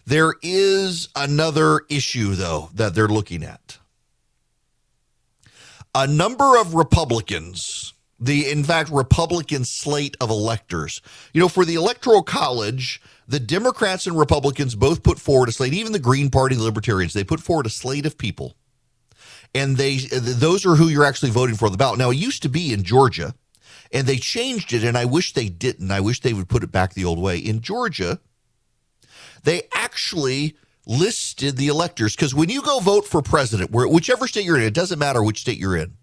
There 0.07 0.33
is 0.41 1.07
another 1.15 1.81
issue, 1.87 2.33
though, 2.33 2.71
that 2.73 2.95
they're 2.95 3.07
looking 3.07 3.43
at. 3.43 3.77
A 5.95 6.07
number 6.07 6.57
of 6.59 6.73
Republicans, 6.73 7.93
the 8.19 8.49
in 8.49 8.63
fact 8.63 8.89
Republican 8.89 9.63
slate 9.63 10.17
of 10.19 10.31
electors, 10.31 11.01
you 11.33 11.39
know, 11.39 11.47
for 11.47 11.65
the 11.65 11.75
Electoral 11.75 12.23
College, 12.23 12.99
the 13.27 13.39
Democrats 13.39 14.07
and 14.07 14.17
Republicans 14.17 14.73
both 14.73 15.03
put 15.03 15.19
forward 15.19 15.49
a 15.49 15.51
slate, 15.51 15.73
even 15.73 15.91
the 15.91 15.99
Green 15.99 16.31
Party, 16.31 16.55
the 16.55 16.63
Libertarians, 16.63 17.13
they 17.13 17.23
put 17.23 17.39
forward 17.39 17.67
a 17.67 17.69
slate 17.69 18.07
of 18.07 18.17
people. 18.17 18.55
And 19.53 19.77
they 19.77 19.97
those 19.97 20.65
are 20.65 20.75
who 20.75 20.87
you're 20.87 21.05
actually 21.05 21.29
voting 21.29 21.55
for 21.55 21.69
the 21.69 21.77
ballot. 21.77 21.99
Now, 21.99 22.09
it 22.09 22.17
used 22.17 22.41
to 22.41 22.49
be 22.49 22.73
in 22.73 22.81
Georgia, 22.81 23.35
and 23.91 24.07
they 24.07 24.17
changed 24.17 24.73
it, 24.73 24.83
and 24.83 24.97
I 24.97 25.05
wish 25.05 25.33
they 25.33 25.47
didn't. 25.47 25.91
I 25.91 25.99
wish 25.99 26.21
they 26.21 26.33
would 26.33 26.49
put 26.49 26.63
it 26.63 26.71
back 26.71 26.95
the 26.95 27.05
old 27.05 27.19
way. 27.19 27.37
In 27.37 27.61
Georgia, 27.61 28.19
they 29.43 29.69
actually 29.75 30.55
listed 30.85 31.57
the 31.57 31.67
electors 31.67 32.15
because 32.15 32.35
when 32.35 32.49
you 32.49 32.61
go 32.61 32.79
vote 32.79 33.05
for 33.05 33.21
president, 33.21 33.71
whichever 33.71 34.27
state 34.27 34.45
you're 34.45 34.57
in, 34.57 34.63
it 34.63 34.73
doesn't 34.73 34.99
matter 34.99 35.23
which 35.23 35.41
state 35.41 35.57
you're 35.57 35.77
in. 35.77 35.93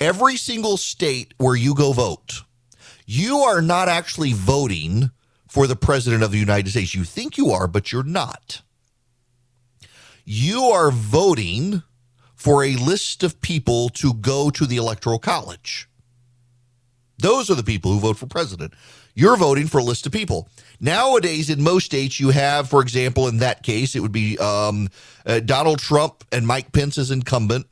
Every 0.00 0.36
single 0.36 0.76
state 0.76 1.34
where 1.38 1.56
you 1.56 1.74
go 1.74 1.92
vote, 1.92 2.42
you 3.06 3.38
are 3.38 3.62
not 3.62 3.88
actually 3.88 4.32
voting 4.32 5.10
for 5.48 5.66
the 5.66 5.76
president 5.76 6.22
of 6.22 6.32
the 6.32 6.38
United 6.38 6.70
States. 6.70 6.94
You 6.94 7.04
think 7.04 7.38
you 7.38 7.50
are, 7.50 7.68
but 7.68 7.92
you're 7.92 8.02
not. 8.02 8.62
You 10.24 10.62
are 10.64 10.90
voting 10.90 11.82
for 12.34 12.64
a 12.64 12.74
list 12.76 13.22
of 13.22 13.40
people 13.40 13.88
to 13.90 14.14
go 14.14 14.50
to 14.50 14.66
the 14.66 14.76
electoral 14.76 15.18
college. 15.18 15.88
Those 17.18 17.50
are 17.50 17.54
the 17.54 17.62
people 17.62 17.92
who 17.92 18.00
vote 18.00 18.16
for 18.16 18.26
president. 18.26 18.74
You're 19.14 19.36
voting 19.36 19.66
for 19.66 19.78
a 19.78 19.84
list 19.84 20.06
of 20.06 20.12
people. 20.12 20.48
Nowadays, 20.84 21.48
in 21.48 21.62
most 21.62 21.86
states, 21.86 22.20
you 22.20 22.28
have, 22.28 22.68
for 22.68 22.82
example, 22.82 23.26
in 23.26 23.38
that 23.38 23.62
case, 23.62 23.96
it 23.96 24.00
would 24.00 24.12
be 24.12 24.36
um, 24.36 24.90
uh, 25.24 25.40
Donald 25.40 25.78
Trump 25.78 26.24
and 26.30 26.46
Mike 26.46 26.72
Pence 26.72 26.98
as 26.98 27.10
incumbent, 27.10 27.64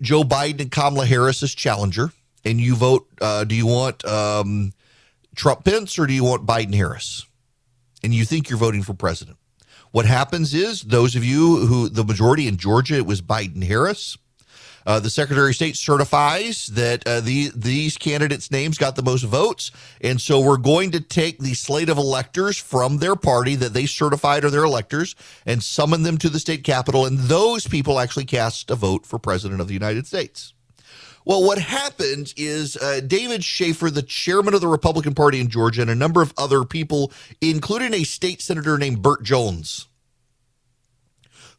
Joe 0.00 0.24
Biden 0.24 0.62
and 0.62 0.72
Kamala 0.72 1.06
Harris 1.06 1.40
as 1.40 1.54
challenger, 1.54 2.10
and 2.44 2.60
you 2.60 2.74
vote. 2.74 3.06
Uh, 3.20 3.44
do 3.44 3.54
you 3.54 3.68
want 3.68 4.04
um, 4.04 4.72
Trump 5.36 5.64
Pence 5.64 6.00
or 6.00 6.08
do 6.08 6.12
you 6.12 6.24
want 6.24 6.44
Biden 6.44 6.74
Harris? 6.74 7.26
And 8.02 8.12
you 8.12 8.24
think 8.24 8.50
you're 8.50 8.58
voting 8.58 8.82
for 8.82 8.94
president. 8.94 9.36
What 9.92 10.04
happens 10.04 10.54
is 10.54 10.82
those 10.82 11.14
of 11.14 11.24
you 11.24 11.66
who 11.66 11.88
the 11.88 12.02
majority 12.02 12.48
in 12.48 12.56
Georgia, 12.56 12.96
it 12.96 13.06
was 13.06 13.22
Biden 13.22 13.62
Harris. 13.62 14.18
Uh, 14.86 15.00
the 15.00 15.10
Secretary 15.10 15.50
of 15.50 15.56
State 15.56 15.76
certifies 15.76 16.66
that 16.68 17.06
uh, 17.06 17.20
the, 17.20 17.50
these 17.54 17.96
candidates' 17.96 18.50
names 18.50 18.78
got 18.78 18.96
the 18.96 19.02
most 19.02 19.22
votes. 19.22 19.70
And 20.00 20.20
so 20.20 20.40
we're 20.40 20.56
going 20.56 20.90
to 20.92 21.00
take 21.00 21.38
the 21.38 21.54
slate 21.54 21.88
of 21.88 21.98
electors 21.98 22.56
from 22.58 22.98
their 22.98 23.16
party 23.16 23.54
that 23.56 23.72
they 23.72 23.86
certified 23.86 24.44
are 24.44 24.50
their 24.50 24.64
electors 24.64 25.14
and 25.46 25.62
summon 25.62 26.02
them 26.02 26.18
to 26.18 26.28
the 26.28 26.40
state 26.40 26.64
capitol. 26.64 27.06
And 27.06 27.18
those 27.18 27.66
people 27.66 28.00
actually 28.00 28.24
cast 28.24 28.70
a 28.70 28.74
vote 28.74 29.06
for 29.06 29.18
President 29.18 29.60
of 29.60 29.68
the 29.68 29.74
United 29.74 30.06
States. 30.06 30.52
Well, 31.24 31.44
what 31.44 31.58
happened 31.58 32.34
is 32.36 32.76
uh, 32.76 33.00
David 33.06 33.44
Shafer, 33.44 33.90
the 33.90 34.02
chairman 34.02 34.54
of 34.54 34.60
the 34.60 34.66
Republican 34.66 35.14
Party 35.14 35.40
in 35.40 35.48
Georgia, 35.48 35.82
and 35.82 35.90
a 35.90 35.94
number 35.94 36.20
of 36.20 36.34
other 36.36 36.64
people, 36.64 37.12
including 37.40 37.94
a 37.94 38.02
state 38.02 38.42
senator 38.42 38.76
named 38.76 39.02
Burt 39.02 39.22
Jones, 39.22 39.86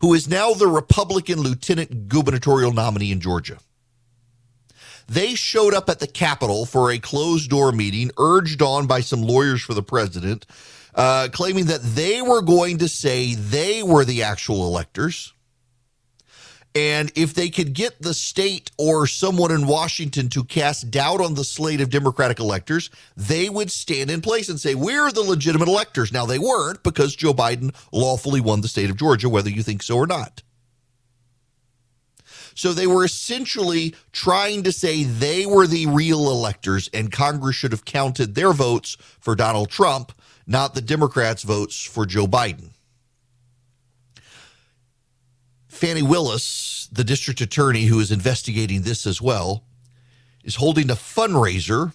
who 0.04 0.14
is 0.14 0.28
now 0.28 0.54
the 0.54 0.68
Republican 0.68 1.40
lieutenant 1.40 2.10
gubernatorial 2.10 2.74
nominee 2.74 3.14
in 3.14 3.22
Georgia. 3.22 3.58
They 5.08 5.34
showed 5.34 5.74
up 5.74 5.90
at 5.90 6.00
the 6.00 6.08
Capitol 6.08 6.66
for 6.66 6.92
a 6.92 7.00
closed 7.00 7.50
door 7.50 7.72
meeting, 7.72 8.12
urged 8.18 8.62
on 8.62 8.86
by 8.86 9.00
some 9.00 9.22
lawyers 9.22 9.62
for 9.62 9.74
the 9.74 9.82
president, 9.82 10.46
uh, 10.94 11.30
claiming 11.32 11.68
that 11.68 11.82
they 11.82 12.22
were 12.22 12.42
going 12.42 12.80
to 12.80 12.90
say 12.90 13.36
they 13.36 13.82
were 13.82 14.04
the 14.04 14.24
actual 14.24 14.68
electors 14.68 15.32
and 16.76 17.12
if 17.16 17.36
they 17.36 17.50
could 17.50 17.74
get 17.74 18.02
the 18.02 18.16
state 18.16 18.72
or 18.78 19.06
someone 19.06 19.52
in 19.52 19.68
Washington 19.68 20.28
to 20.30 20.44
cast 20.44 20.90
doubt 20.90 21.22
on 21.22 21.36
the 21.36 21.44
slate 21.44 21.82
of 21.82 21.92
Democratic 21.92 22.40
electors, 22.40 22.90
they 23.16 23.48
would 23.48 23.72
stand 23.72 24.10
in 24.10 24.22
place 24.22 24.50
and 24.50 24.60
say, 24.60 24.74
We're 24.74 25.12
the 25.12 25.22
legitimate 25.22 25.68
electors. 25.68 26.12
Now, 26.12 26.26
they 26.26 26.40
weren't 26.40 26.82
because 26.82 27.16
Joe 27.16 27.34
Biden 27.34 27.76
lawfully 27.92 28.42
won 28.42 28.62
the 28.62 28.68
state 28.68 28.90
of 28.90 28.98
Georgia, 28.98 29.30
whether 29.30 29.52
you 29.52 29.62
think 29.62 29.84
so 29.84 29.98
or 29.98 30.08
not. 30.08 30.42
So 32.56 32.74
they 32.74 32.88
were 32.88 33.04
essentially 33.04 33.96
trying 34.12 34.64
to 34.64 34.72
say 34.72 35.04
they 35.04 35.46
were 35.46 35.68
the 35.68 35.88
real 35.88 36.30
electors 36.30 36.90
and 36.94 37.12
Congress 37.12 37.56
should 37.56 37.72
have 37.72 37.86
counted 37.86 38.36
their 38.36 38.54
votes 38.54 38.96
for 39.20 39.36
Donald 39.36 39.70
Trump, 39.70 40.12
not 40.46 40.76
the 40.76 40.82
Democrats' 40.82 41.44
votes 41.44 41.84
for 41.84 42.06
Joe 42.06 42.28
Biden. 42.28 42.73
Fani 45.84 46.02
Willis, 46.02 46.88
the 46.94 47.04
district 47.04 47.42
attorney 47.42 47.84
who 47.88 48.00
is 48.00 48.10
investigating 48.10 48.84
this 48.84 49.06
as 49.06 49.22
well, 49.22 49.66
is 50.42 50.56
holding 50.56 50.90
a 50.90 50.94
fundraiser 50.94 51.92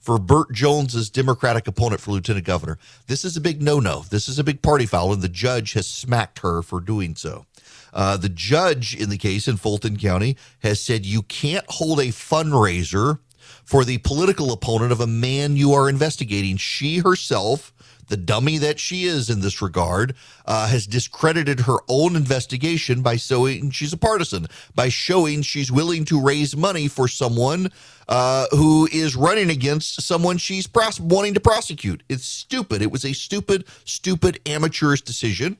for 0.00 0.18
Burt 0.18 0.50
Jones's 0.50 1.10
Democratic 1.10 1.68
opponent 1.68 2.00
for 2.00 2.10
lieutenant 2.10 2.44
governor. 2.44 2.76
This 3.06 3.24
is 3.24 3.36
a 3.36 3.40
big 3.40 3.62
no-no. 3.62 4.00
This 4.10 4.28
is 4.28 4.40
a 4.40 4.42
big 4.42 4.62
party 4.62 4.84
foul, 4.84 5.12
and 5.12 5.22
the 5.22 5.28
judge 5.28 5.74
has 5.74 5.86
smacked 5.86 6.40
her 6.40 6.60
for 6.60 6.80
doing 6.80 7.14
so. 7.14 7.46
Uh, 7.92 8.16
the 8.16 8.28
judge 8.28 8.96
in 8.96 9.10
the 9.10 9.16
case 9.16 9.46
in 9.46 9.58
Fulton 9.58 9.96
County 9.96 10.36
has 10.64 10.80
said 10.80 11.06
you 11.06 11.22
can't 11.22 11.66
hold 11.68 12.00
a 12.00 12.08
fundraiser 12.08 13.20
for 13.64 13.84
the 13.84 13.98
political 13.98 14.52
opponent 14.52 14.92
of 14.92 15.00
a 15.00 15.06
man 15.06 15.56
you 15.56 15.72
are 15.72 15.88
investigating. 15.88 16.56
She 16.56 16.98
herself 16.98 17.74
the 18.08 18.16
dummy 18.16 18.58
that 18.58 18.78
she 18.78 19.04
is 19.04 19.30
in 19.30 19.40
this 19.40 19.62
regard, 19.62 20.14
uh, 20.46 20.68
has 20.68 20.86
discredited 20.86 21.60
her 21.60 21.78
own 21.88 22.16
investigation 22.16 23.02
by 23.02 23.16
showing 23.16 23.70
she's 23.70 23.92
a 23.92 23.96
partisan, 23.96 24.46
by 24.74 24.88
showing 24.88 25.42
she's 25.42 25.72
willing 25.72 26.04
to 26.04 26.20
raise 26.20 26.56
money 26.56 26.88
for 26.88 27.08
someone 27.08 27.70
uh, 28.08 28.46
who 28.50 28.88
is 28.92 29.16
running 29.16 29.50
against 29.50 30.02
someone 30.02 30.36
she's 30.36 30.66
pros- 30.66 31.00
wanting 31.00 31.34
to 31.34 31.40
prosecute. 31.40 32.02
It's 32.08 32.26
stupid. 32.26 32.82
It 32.82 32.90
was 32.90 33.04
a 33.04 33.12
stupid, 33.12 33.64
stupid, 33.84 34.40
amateurish 34.46 35.02
decision. 35.02 35.56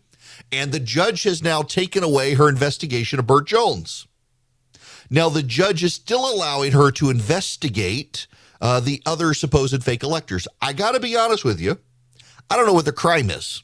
And 0.50 0.72
the 0.72 0.80
judge 0.80 1.22
has 1.22 1.42
now 1.42 1.62
taken 1.62 2.02
away 2.02 2.34
her 2.34 2.48
investigation 2.48 3.18
of 3.18 3.26
Burt 3.26 3.46
Jones. 3.46 4.06
Now, 5.10 5.28
the 5.28 5.42
judge 5.42 5.82
is 5.82 5.94
still 5.94 6.32
allowing 6.32 6.72
her 6.72 6.90
to 6.92 7.10
investigate 7.10 8.26
uh, 8.60 8.80
the 8.80 9.02
other 9.04 9.34
supposed 9.34 9.82
fake 9.82 10.02
electors. 10.02 10.46
I 10.62 10.72
got 10.72 10.92
to 10.92 11.00
be 11.00 11.16
honest 11.16 11.44
with 11.44 11.60
you. 11.60 11.78
I 12.48 12.56
don't 12.56 12.66
know 12.66 12.72
what 12.72 12.84
the 12.84 12.92
crime 12.92 13.30
is. 13.30 13.63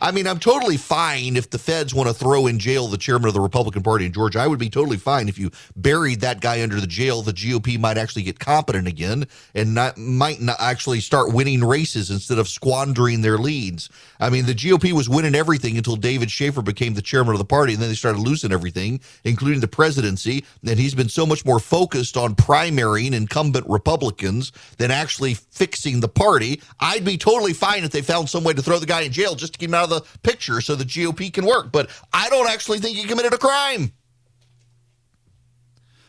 I 0.00 0.12
mean, 0.12 0.26
I'm 0.26 0.38
totally 0.38 0.76
fine 0.76 1.36
if 1.36 1.50
the 1.50 1.58
feds 1.58 1.94
want 1.94 2.08
to 2.08 2.14
throw 2.14 2.46
in 2.46 2.58
jail 2.58 2.88
the 2.88 2.98
chairman 2.98 3.28
of 3.28 3.34
the 3.34 3.40
Republican 3.40 3.82
Party 3.82 4.06
in 4.06 4.12
Georgia. 4.12 4.40
I 4.40 4.46
would 4.46 4.58
be 4.58 4.70
totally 4.70 4.96
fine 4.96 5.28
if 5.28 5.38
you 5.38 5.50
buried 5.74 6.20
that 6.20 6.40
guy 6.40 6.62
under 6.62 6.80
the 6.80 6.86
jail. 6.86 7.22
The 7.22 7.32
GOP 7.32 7.78
might 7.78 7.98
actually 7.98 8.22
get 8.22 8.38
competent 8.38 8.86
again 8.86 9.26
and 9.54 9.74
not, 9.74 9.96
might 9.96 10.40
not 10.40 10.56
actually 10.60 11.00
start 11.00 11.32
winning 11.32 11.64
races 11.64 12.10
instead 12.10 12.38
of 12.38 12.48
squandering 12.48 13.22
their 13.22 13.38
leads. 13.38 13.88
I 14.20 14.30
mean, 14.30 14.46
the 14.46 14.54
GOP 14.54 14.92
was 14.92 15.08
winning 15.08 15.34
everything 15.34 15.76
until 15.76 15.96
David 15.96 16.30
Shafer 16.30 16.62
became 16.62 16.94
the 16.94 17.02
chairman 17.02 17.32
of 17.34 17.38
the 17.38 17.44
party, 17.44 17.72
and 17.72 17.82
then 17.82 17.88
they 17.88 17.94
started 17.94 18.20
losing 18.20 18.52
everything, 18.52 19.00
including 19.24 19.60
the 19.60 19.68
presidency. 19.68 20.44
And 20.66 20.78
he's 20.78 20.94
been 20.94 21.08
so 21.08 21.26
much 21.26 21.44
more 21.44 21.60
focused 21.60 22.16
on 22.16 22.34
primarying 22.34 23.12
incumbent 23.12 23.66
Republicans 23.68 24.52
than 24.78 24.90
actually 24.90 25.34
fixing 25.34 26.00
the 26.00 26.08
party. 26.08 26.60
I'd 26.80 27.04
be 27.04 27.16
totally 27.16 27.52
fine 27.52 27.84
if 27.84 27.90
they 27.90 28.02
found 28.02 28.28
some 28.28 28.44
way 28.44 28.52
to 28.52 28.62
throw 28.62 28.78
the 28.78 28.86
guy 28.86 29.02
in 29.02 29.12
jail 29.12 29.34
just 29.34 29.54
to 29.54 29.58
keep 29.58 29.70
him 29.70 29.74
out 29.74 29.85
of 29.86 29.90
the 29.90 30.18
picture 30.22 30.60
so 30.60 30.74
the 30.74 30.84
GOP 30.84 31.32
can 31.32 31.46
work. 31.46 31.72
But 31.72 31.90
I 32.12 32.28
don't 32.28 32.48
actually 32.48 32.78
think 32.78 32.96
he 32.96 33.04
committed 33.04 33.34
a 33.34 33.38
crime. 33.38 33.92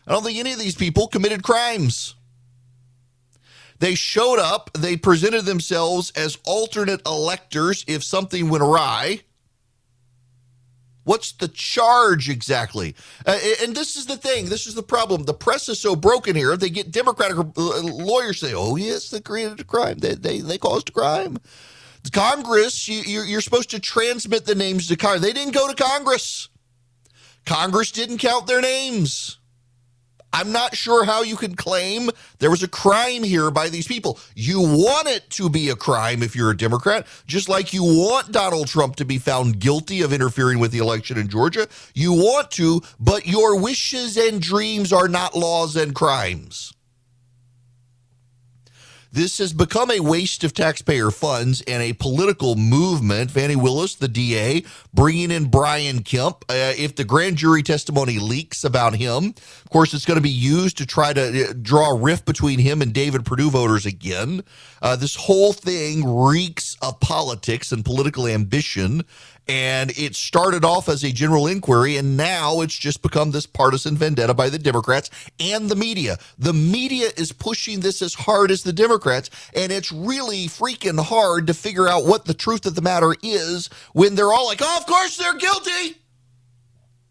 I 0.06 0.12
don't 0.12 0.24
think 0.24 0.40
any 0.40 0.54
of 0.54 0.60
these 0.60 0.76
people 0.76 1.08
committed 1.08 1.44
crimes. 1.44 2.16
They 3.80 3.94
showed 3.96 4.40
up, 4.40 4.72
they 4.74 4.98
presented 4.98 5.44
themselves 5.46 6.12
as 6.16 6.38
alternate 6.46 7.06
electors 7.06 7.86
if 7.88 8.04
something 8.04 8.50
went 8.50 8.64
awry. 8.64 9.22
What's 11.04 11.32
the 11.32 11.48
charge 11.48 12.30
exactly? 12.30 12.96
Uh, 13.26 13.38
and 13.64 13.74
this 13.74 13.96
is 13.96 14.08
the 14.08 14.18
thing. 14.18 14.48
This 14.48 14.68
is 14.68 14.76
the 14.76 14.84
problem. 14.84 15.24
The 15.24 15.34
press 15.34 15.70
is 15.70 15.80
so 15.80 15.96
broken 15.96 16.36
here. 16.36 16.58
They 16.58 16.70
get 16.70 16.92
Democratic 16.92 17.38
uh, 17.38 17.82
lawyers 17.82 18.42
say, 18.42 18.54
"Oh 18.54 18.76
yes, 18.76 19.10
they 19.10 19.22
created 19.22 19.62
a 19.62 19.64
crime. 19.64 20.00
They 20.00 20.16
they, 20.16 20.42
they 20.42 20.58
caused 20.58 20.90
a 20.90 20.92
crime." 20.92 21.38
Congress, 22.12 22.88
you, 22.88 23.22
you're 23.22 23.42
supposed 23.42 23.70
to 23.72 23.80
transmit 23.80 24.46
the 24.46 24.56
names 24.56 24.88
to 24.88 24.96
Congress. 24.96 25.22
They 25.22 25.34
didn't 25.34 25.54
go 25.54 25.68
to 25.72 25.76
Congress. 25.76 26.50
Congress 27.46 27.92
didn't 27.92 28.18
count 28.18 28.48
their 28.48 28.62
names. 28.62 29.40
I'm 30.34 30.52
not 30.52 30.76
sure 30.76 31.06
how 31.06 31.24
you 31.24 31.36
can 31.38 31.56
claim 31.56 32.10
there 32.40 32.52
was 32.52 32.62
a 32.62 32.68
crime 32.68 33.24
here 33.24 33.50
by 33.50 33.70
these 33.70 33.88
people. 33.88 34.20
You 34.36 34.60
want 34.60 35.08
it 35.08 35.30
to 35.32 35.50
be 35.50 35.70
a 35.70 35.76
crime 35.76 36.22
if 36.22 36.36
you're 36.36 36.52
a 36.52 36.58
Democrat, 36.58 37.08
just 37.26 37.48
like 37.48 37.74
you 37.74 37.84
want 37.84 38.34
Donald 38.34 38.68
Trump 38.68 38.98
to 38.98 39.06
be 39.06 39.18
found 39.18 39.60
guilty 39.60 40.02
of 40.02 40.14
interfering 40.14 40.60
with 40.60 40.72
the 40.72 40.80
election 40.80 41.18
in 41.18 41.30
Georgia. 41.30 41.68
You 41.94 42.14
want 42.14 42.52
to, 42.52 42.82
but 43.00 43.26
your 43.26 43.60
wishes 43.60 44.18
and 44.18 44.42
dreams 44.42 44.92
are 44.92 45.08
not 45.08 45.34
laws 45.34 45.76
and 45.76 45.96
crimes. 45.96 46.74
This 49.12 49.38
has 49.38 49.54
become 49.54 49.90
a 49.90 50.00
waste 50.00 50.44
of 50.44 50.54
taxpayer 50.54 51.12
funds 51.12 51.62
and 51.62 51.82
a 51.82 51.94
political 51.94 52.56
movement. 52.56 53.32
Fani 53.32 53.56
Willis, 53.56 53.96
the 53.96 54.08
DA, 54.08 54.64
bringing 54.94 55.32
in 55.32 55.50
Brian 55.50 56.04
Kemp. 56.04 56.44
Uh, 56.50 56.74
if 56.78 56.96
the 56.96 57.04
grand 57.04 57.38
jury 57.38 57.64
testimony 57.64 58.20
leaks 58.20 58.64
about 58.64 58.96
him, 58.96 59.34
of 59.64 59.70
course, 59.72 59.94
it's 59.94 60.06
going 60.06 60.18
to 60.18 60.22
be 60.22 60.30
used 60.30 60.78
to 60.78 60.86
try 60.86 61.14
to 61.14 61.50
uh, 61.50 61.54
draw 61.62 61.92
a 61.92 62.00
rift 62.00 62.26
between 62.26 62.60
him 62.60 62.82
and 62.82 62.94
David 62.94 63.26
Perdue 63.26 63.50
voters 63.50 63.86
again. 63.86 64.44
Uh, 64.82 64.96
this 64.96 65.16
whole 65.16 65.54
thing 65.54 66.04
reeks 66.06 66.76
of 66.82 67.00
politics 67.00 67.72
and 67.72 67.86
political 67.86 68.28
ambition. 68.28 69.04
And 69.50 69.92
it 69.98 70.16
started 70.16 70.66
off 70.66 70.90
as 70.90 71.04
a 71.04 71.12
general 71.12 71.48
inquiry, 71.48 71.96
and 71.96 72.18
now 72.18 72.60
it's 72.60 72.78
just 72.78 73.02
become 73.02 73.32
this 73.32 73.46
partisan 73.46 73.96
vendetta 73.96 74.34
by 74.34 74.50
the 74.50 74.60
Democrats 74.60 75.10
and 75.40 75.70
the 75.70 75.76
media. 75.76 76.18
The 76.38 76.52
media 76.54 77.10
is 77.16 77.32
pushing 77.32 77.80
this 77.80 78.02
as 78.02 78.14
hard 78.14 78.52
as 78.52 78.64
the 78.64 78.74
Democrats, 78.74 79.30
and 79.56 79.72
it's 79.72 79.92
really 79.92 80.48
freaking 80.48 81.02
hard 81.02 81.48
to 81.48 81.54
figure 81.54 81.88
out 81.88 82.06
what 82.06 82.26
the 82.26 82.34
truth 82.34 82.66
of 82.66 82.76
the 82.76 82.82
matter 82.82 83.16
is 83.24 83.70
when 83.94 84.16
they're 84.16 84.34
all 84.34 84.48
like, 84.48 84.60
oh, 84.62 84.78
of 84.80 84.86
course 84.86 85.16
they're 85.16 85.38
guilty. 85.38 85.98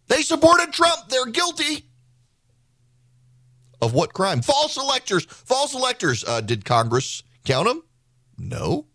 They 0.09 0.23
supported 0.23 0.73
Trump. 0.73 1.09
They're 1.09 1.27
guilty. 1.27 1.87
Of 3.81 3.93
what 3.93 4.13
crime? 4.13 4.43
False 4.43 4.77
electors. 4.77 5.25
False 5.25 5.75
electors. 5.75 6.25
Uh, 6.25 6.41
did 6.41 6.65
Congress 6.65 7.23
count 7.45 7.67
them? 7.69 7.83
No. 8.39 8.87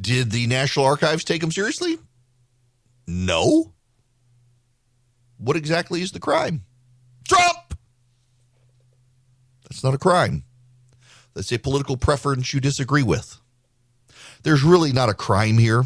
Did 0.00 0.30
the 0.30 0.46
National 0.46 0.86
Archives 0.86 1.24
take 1.24 1.40
them 1.40 1.52
seriously? 1.52 1.98
No. 3.06 3.74
What 5.36 5.56
exactly 5.56 6.02
is 6.02 6.12
the 6.12 6.20
crime? 6.20 6.64
Trump! 7.28 7.74
That's 9.68 9.84
not 9.84 9.94
a 9.94 9.98
crime. 9.98 10.44
That's 11.34 11.52
a 11.52 11.58
political 11.58 11.96
preference 11.96 12.52
you 12.52 12.60
disagree 12.60 13.02
with. 13.02 13.40
There's 14.42 14.62
really 14.62 14.92
not 14.92 15.08
a 15.08 15.14
crime 15.14 15.58
here. 15.58 15.84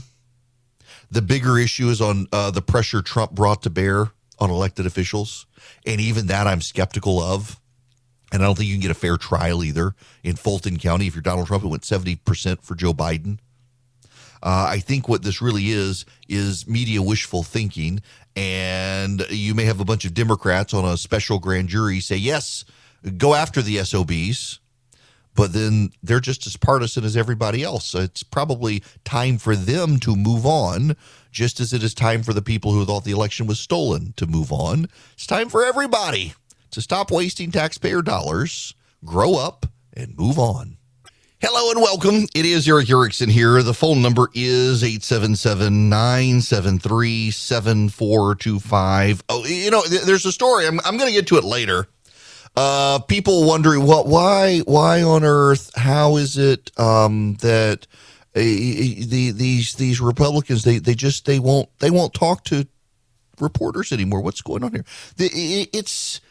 The 1.10 1.22
bigger 1.22 1.58
issue 1.58 1.88
is 1.88 2.00
on 2.00 2.26
uh, 2.32 2.50
the 2.50 2.62
pressure 2.62 3.02
Trump 3.02 3.32
brought 3.32 3.62
to 3.62 3.70
bear 3.70 4.10
on 4.38 4.50
elected 4.50 4.86
officials. 4.86 5.46
And 5.86 6.00
even 6.00 6.26
that 6.26 6.46
I'm 6.46 6.60
skeptical 6.60 7.20
of. 7.20 7.60
And 8.32 8.42
I 8.42 8.46
don't 8.46 8.56
think 8.56 8.68
you 8.68 8.74
can 8.74 8.82
get 8.82 8.90
a 8.90 8.94
fair 8.94 9.16
trial 9.16 9.62
either. 9.62 9.94
In 10.22 10.34
Fulton 10.34 10.78
County, 10.78 11.06
if 11.06 11.14
you're 11.14 11.22
Donald 11.22 11.46
Trump, 11.46 11.62
it 11.62 11.68
went 11.68 11.82
70% 11.82 12.62
for 12.62 12.74
Joe 12.74 12.92
Biden. 12.92 13.38
Uh, 14.44 14.66
I 14.68 14.78
think 14.78 15.08
what 15.08 15.22
this 15.22 15.40
really 15.40 15.70
is 15.70 16.04
is 16.28 16.68
media 16.68 17.00
wishful 17.00 17.42
thinking, 17.42 18.02
and 18.36 19.24
you 19.30 19.54
may 19.54 19.64
have 19.64 19.80
a 19.80 19.86
bunch 19.86 20.04
of 20.04 20.12
Democrats 20.12 20.74
on 20.74 20.84
a 20.84 20.98
special 20.98 21.38
grand 21.38 21.68
jury 21.68 21.98
say 22.00 22.16
yes, 22.16 22.66
go 23.16 23.34
after 23.34 23.62
the 23.62 23.82
SOBs, 23.82 24.60
but 25.34 25.54
then 25.54 25.92
they're 26.02 26.20
just 26.20 26.46
as 26.46 26.58
partisan 26.58 27.04
as 27.04 27.16
everybody 27.16 27.62
else. 27.62 27.86
So 27.86 28.00
it's 28.00 28.22
probably 28.22 28.82
time 29.02 29.38
for 29.38 29.56
them 29.56 29.98
to 30.00 30.14
move 30.14 30.44
on, 30.44 30.94
just 31.32 31.58
as 31.58 31.72
it 31.72 31.82
is 31.82 31.94
time 31.94 32.22
for 32.22 32.34
the 32.34 32.42
people 32.42 32.72
who 32.72 32.84
thought 32.84 33.04
the 33.04 33.12
election 33.12 33.46
was 33.46 33.58
stolen 33.58 34.12
to 34.18 34.26
move 34.26 34.52
on. 34.52 34.88
It's 35.14 35.26
time 35.26 35.48
for 35.48 35.64
everybody 35.64 36.34
to 36.70 36.82
stop 36.82 37.10
wasting 37.10 37.50
taxpayer 37.50 38.02
dollars, 38.02 38.74
grow 39.06 39.36
up, 39.36 39.64
and 39.94 40.16
move 40.18 40.38
on. 40.38 40.76
Hello 41.46 41.70
and 41.70 41.78
welcome. 41.78 42.26
It 42.34 42.46
is 42.46 42.66
Erick 42.66 42.88
Erickson 42.88 43.28
here. 43.28 43.62
The 43.62 43.74
phone 43.74 44.00
number 44.00 44.30
is 44.32 44.82
877 44.82 45.90
973 45.90 47.30
7425. 47.30 49.24
Oh, 49.28 49.44
you 49.44 49.70
know, 49.70 49.82
there's 49.82 50.24
a 50.24 50.32
story. 50.32 50.66
I'm, 50.66 50.80
I'm 50.86 50.96
going 50.96 51.10
to 51.10 51.14
get 51.14 51.26
to 51.26 51.36
it 51.36 51.44
later. 51.44 51.86
Uh, 52.56 52.98
people 53.00 53.46
wondering 53.46 53.84
what, 53.84 54.06
why, 54.06 54.60
why 54.60 55.02
on 55.02 55.22
earth, 55.22 55.70
how 55.76 56.16
is 56.16 56.38
it 56.38 56.70
um, 56.80 57.34
that 57.42 57.86
uh, 58.34 58.40
the, 58.40 59.32
these 59.36 59.74
these 59.74 60.00
Republicans 60.00 60.64
they 60.64 60.78
they 60.78 60.94
just 60.94 61.26
they 61.26 61.38
won't 61.38 61.68
they 61.78 61.90
won't 61.90 62.14
talk 62.14 62.44
to 62.44 62.66
reporters 63.38 63.92
anymore? 63.92 64.22
What's 64.22 64.40
going 64.40 64.64
on 64.64 64.72
here? 64.72 64.86
The, 65.18 65.68
it's 65.74 66.22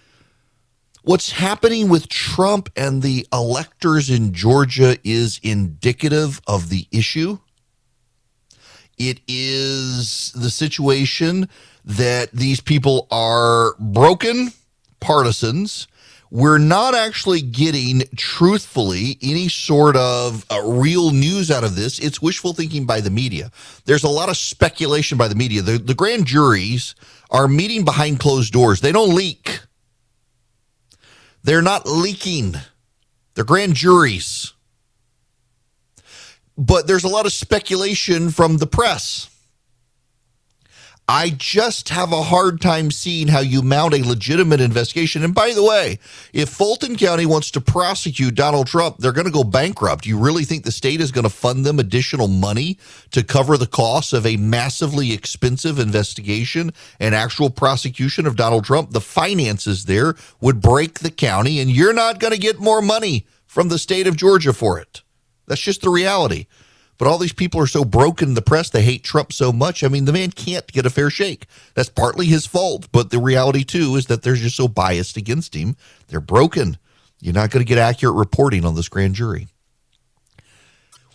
What's 1.05 1.31
happening 1.31 1.89
with 1.89 2.07
Trump 2.07 2.69
and 2.77 3.01
the 3.01 3.27
electors 3.33 4.09
in 4.09 4.31
Georgia 4.31 4.95
is 5.03 5.37
indicative 5.43 6.39
of 6.47 6.69
the 6.69 6.87
issue. 6.93 7.39
It 8.97 9.19
is 9.27 10.31
the 10.31 10.49
situation 10.49 11.49
that 11.83 12.31
these 12.31 12.61
people 12.61 13.07
are 13.11 13.75
broken 13.79 14.53
partisans. 15.01 15.89
We're 16.31 16.57
not 16.57 16.95
actually 16.95 17.41
getting, 17.41 18.03
truthfully, 18.15 19.17
any 19.21 19.49
sort 19.49 19.97
of 19.97 20.45
uh, 20.49 20.61
real 20.63 21.11
news 21.11 21.51
out 21.51 21.65
of 21.65 21.75
this. 21.75 21.99
It's 21.99 22.21
wishful 22.21 22.53
thinking 22.53 22.85
by 22.85 23.01
the 23.01 23.09
media. 23.09 23.51
There's 23.83 24.05
a 24.05 24.09
lot 24.09 24.29
of 24.29 24.37
speculation 24.37 25.17
by 25.17 25.27
the 25.27 25.35
media. 25.35 25.63
The, 25.63 25.79
the 25.79 25.95
grand 25.95 26.27
juries 26.27 26.95
are 27.29 27.49
meeting 27.49 27.83
behind 27.83 28.21
closed 28.21 28.53
doors, 28.53 28.79
they 28.79 28.93
don't 28.93 29.13
leak. 29.13 29.59
They're 31.43 31.61
not 31.61 31.87
leaking. 31.87 32.55
They're 33.33 33.43
grand 33.43 33.75
juries. 33.75 34.53
But 36.57 36.87
there's 36.87 37.03
a 37.03 37.09
lot 37.09 37.25
of 37.25 37.33
speculation 37.33 38.29
from 38.29 38.57
the 38.57 38.67
press. 38.67 39.29
I 41.07 41.31
just 41.31 41.89
have 41.89 42.13
a 42.13 42.23
hard 42.23 42.61
time 42.61 42.89
seeing 42.89 43.27
how 43.27 43.41
you 43.41 43.61
mount 43.61 43.93
a 43.93 44.07
legitimate 44.07 44.61
investigation. 44.61 45.21
And 45.21 45.35
by 45.35 45.51
the 45.53 45.63
way, 45.63 45.99
if 46.31 46.47
Fulton 46.47 46.95
County 46.95 47.25
wants 47.25 47.51
to 47.51 47.61
prosecute 47.61 48.35
Donald 48.35 48.67
Trump, 48.67 48.97
they're 48.97 49.11
going 49.11 49.25
to 49.25 49.31
go 49.31 49.43
bankrupt. 49.43 50.05
You 50.05 50.17
really 50.17 50.45
think 50.45 50.63
the 50.63 50.71
state 50.71 51.01
is 51.01 51.11
going 51.11 51.23
to 51.23 51.29
fund 51.29 51.65
them 51.65 51.77
additional 51.77 52.29
money 52.29 52.77
to 53.11 53.21
cover 53.21 53.57
the 53.57 53.67
costs 53.67 54.13
of 54.13 54.25
a 54.25 54.37
massively 54.37 55.11
expensive 55.11 55.77
investigation 55.77 56.71
and 57.01 57.13
actual 57.13 57.49
prosecution 57.49 58.25
of 58.25 58.37
Donald 58.37 58.63
Trump? 58.63 58.91
The 58.91 59.01
finances 59.01 59.83
there 59.83 60.15
would 60.39 60.61
break 60.61 60.99
the 60.99 61.11
county, 61.11 61.59
and 61.59 61.69
you're 61.69 61.93
not 61.93 62.21
going 62.21 62.33
to 62.33 62.39
get 62.39 62.61
more 62.61 62.81
money 62.81 63.27
from 63.45 63.67
the 63.67 63.77
state 63.77 64.07
of 64.07 64.15
Georgia 64.15 64.53
for 64.53 64.79
it. 64.79 65.01
That's 65.47 65.59
just 65.59 65.81
the 65.81 65.89
reality. 65.89 66.47
But 66.97 67.07
all 67.07 67.17
these 67.17 67.33
people 67.33 67.59
are 67.59 67.67
so 67.67 67.83
broken 67.83 68.29
in 68.29 68.33
the 68.35 68.41
press, 68.41 68.69
they 68.69 68.83
hate 68.83 69.03
Trump 69.03 69.33
so 69.33 69.51
much. 69.51 69.83
I 69.83 69.87
mean, 69.87 70.05
the 70.05 70.13
man 70.13 70.31
can't 70.31 70.65
get 70.71 70.85
a 70.85 70.89
fair 70.89 71.09
shake. 71.09 71.47
That's 71.73 71.89
partly 71.89 72.27
his 72.27 72.45
fault. 72.45 72.87
But 72.91 73.09
the 73.09 73.19
reality, 73.19 73.63
too, 73.63 73.95
is 73.95 74.05
that 74.07 74.21
they're 74.21 74.35
just 74.35 74.55
so 74.55 74.67
biased 74.67 75.17
against 75.17 75.55
him. 75.55 75.75
They're 76.07 76.19
broken. 76.19 76.77
You're 77.19 77.33
not 77.33 77.51
going 77.51 77.65
to 77.65 77.67
get 77.67 77.77
accurate 77.77 78.15
reporting 78.15 78.65
on 78.65 78.75
this 78.75 78.89
grand 78.89 79.15
jury. 79.15 79.47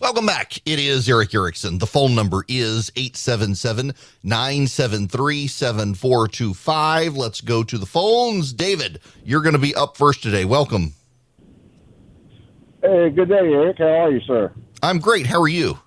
Welcome 0.01 0.25
back. 0.25 0.57
It 0.65 0.79
is 0.79 1.09
Erick 1.09 1.35
Erickson. 1.35 1.77
The 1.77 1.85
phone 1.85 2.15
number 2.15 2.45
is 2.47 2.89
877 2.95 3.93
973 4.23 5.47
7425. 5.47 7.17
Let's 7.17 7.41
go 7.41 7.63
to 7.63 7.77
the 7.77 7.85
phones. 7.85 8.53
David, 8.53 9.01
you're 9.25 9.41
going 9.41 9.53
to 9.53 9.59
be 9.59 9.75
up 9.75 9.97
first 9.97 10.23
today. 10.23 10.45
Welcome. 10.45 10.93
Hey, 12.81 13.09
good 13.09 13.27
day, 13.27 13.35
Eric. 13.35 13.79
How 13.79 13.87
are 13.87 14.11
you, 14.11 14.21
sir? 14.21 14.53
I'm 14.81 14.99
great. 14.99 15.25
How 15.25 15.41
are 15.41 15.47
you? 15.47 15.79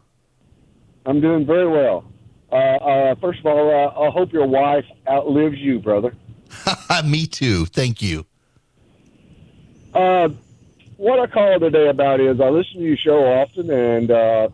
I'm 1.06 1.20
doing 1.20 1.46
very 1.46 1.68
well. 1.68 2.04
Uh, 2.50 2.54
uh, 2.54 3.14
first 3.16 3.40
of 3.40 3.46
all, 3.46 3.70
uh, 3.70 4.08
I 4.08 4.10
hope 4.10 4.32
your 4.32 4.46
wife 4.46 4.84
outlives 5.08 5.58
you, 5.58 5.80
brother. 5.80 6.14
Me 7.04 7.26
too. 7.26 7.64
Thank 7.66 8.02
you. 8.02 8.26
Uh, 9.94 10.28
what 10.96 11.18
I 11.18 11.26
call 11.26 11.58
today 11.58 11.88
about 11.88 12.20
is 12.20 12.40
I 12.40 12.48
listen 12.48 12.74
to 12.74 12.86
your 12.86 12.96
show 12.96 13.24
often, 13.24 13.70
and 13.70 14.10
uh, 14.10 14.48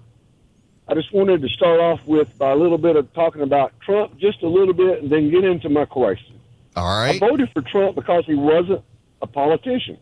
I 0.87 0.95
just 0.95 1.13
wanted 1.13 1.43
to 1.43 1.49
start 1.49 1.81
off 1.81 2.01
with 2.07 2.29
a 2.41 2.55
little 2.55 2.79
bit 2.79 2.97
of 2.97 3.13
talking 3.15 3.43
about 3.43 3.73
Trump, 3.81 4.17
just 4.19 4.43
a 4.43 4.49
little 4.49 4.75
bit, 4.75 5.03
and 5.03 5.11
then 5.11 5.31
get 5.31 5.45
into 5.45 5.69
my 5.69 5.85
question. 5.85 6.41
All 6.77 6.85
right. 6.85 7.21
I 7.21 7.29
voted 7.29 7.51
for 7.53 7.63
Trump 7.63 7.97
because 7.97 8.25
he 8.27 8.35
wasn't 8.35 8.83
a 9.21 9.27
politician. 9.27 9.99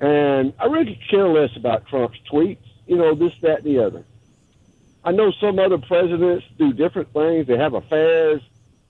And 0.00 0.52
I 0.58 0.66
really 0.66 1.00
care 1.10 1.28
less 1.28 1.50
about 1.56 1.86
Trump's 1.86 2.18
tweets 2.30 2.58
you 2.86 2.96
know, 2.96 3.14
this, 3.14 3.32
that, 3.42 3.64
and 3.64 3.64
the 3.64 3.84
other. 3.84 4.04
I 5.04 5.12
know 5.12 5.32
some 5.40 5.58
other 5.58 5.78
presidents 5.78 6.46
do 6.58 6.72
different 6.72 7.12
things. 7.12 7.46
They 7.46 7.58
have 7.58 7.74
affairs. 7.74 8.40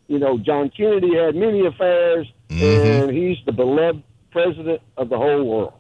You 0.06 0.18
know, 0.18 0.38
John 0.38 0.70
Kennedy 0.70 1.16
had 1.16 1.34
many 1.34 1.66
affairs, 1.66 2.30
mm-hmm. 2.48 3.04
and 3.08 3.10
he's 3.10 3.38
the 3.46 3.52
beloved 3.52 4.02
president 4.30 4.82
of 4.96 5.08
the 5.08 5.16
whole 5.16 5.44
world. 5.44 5.74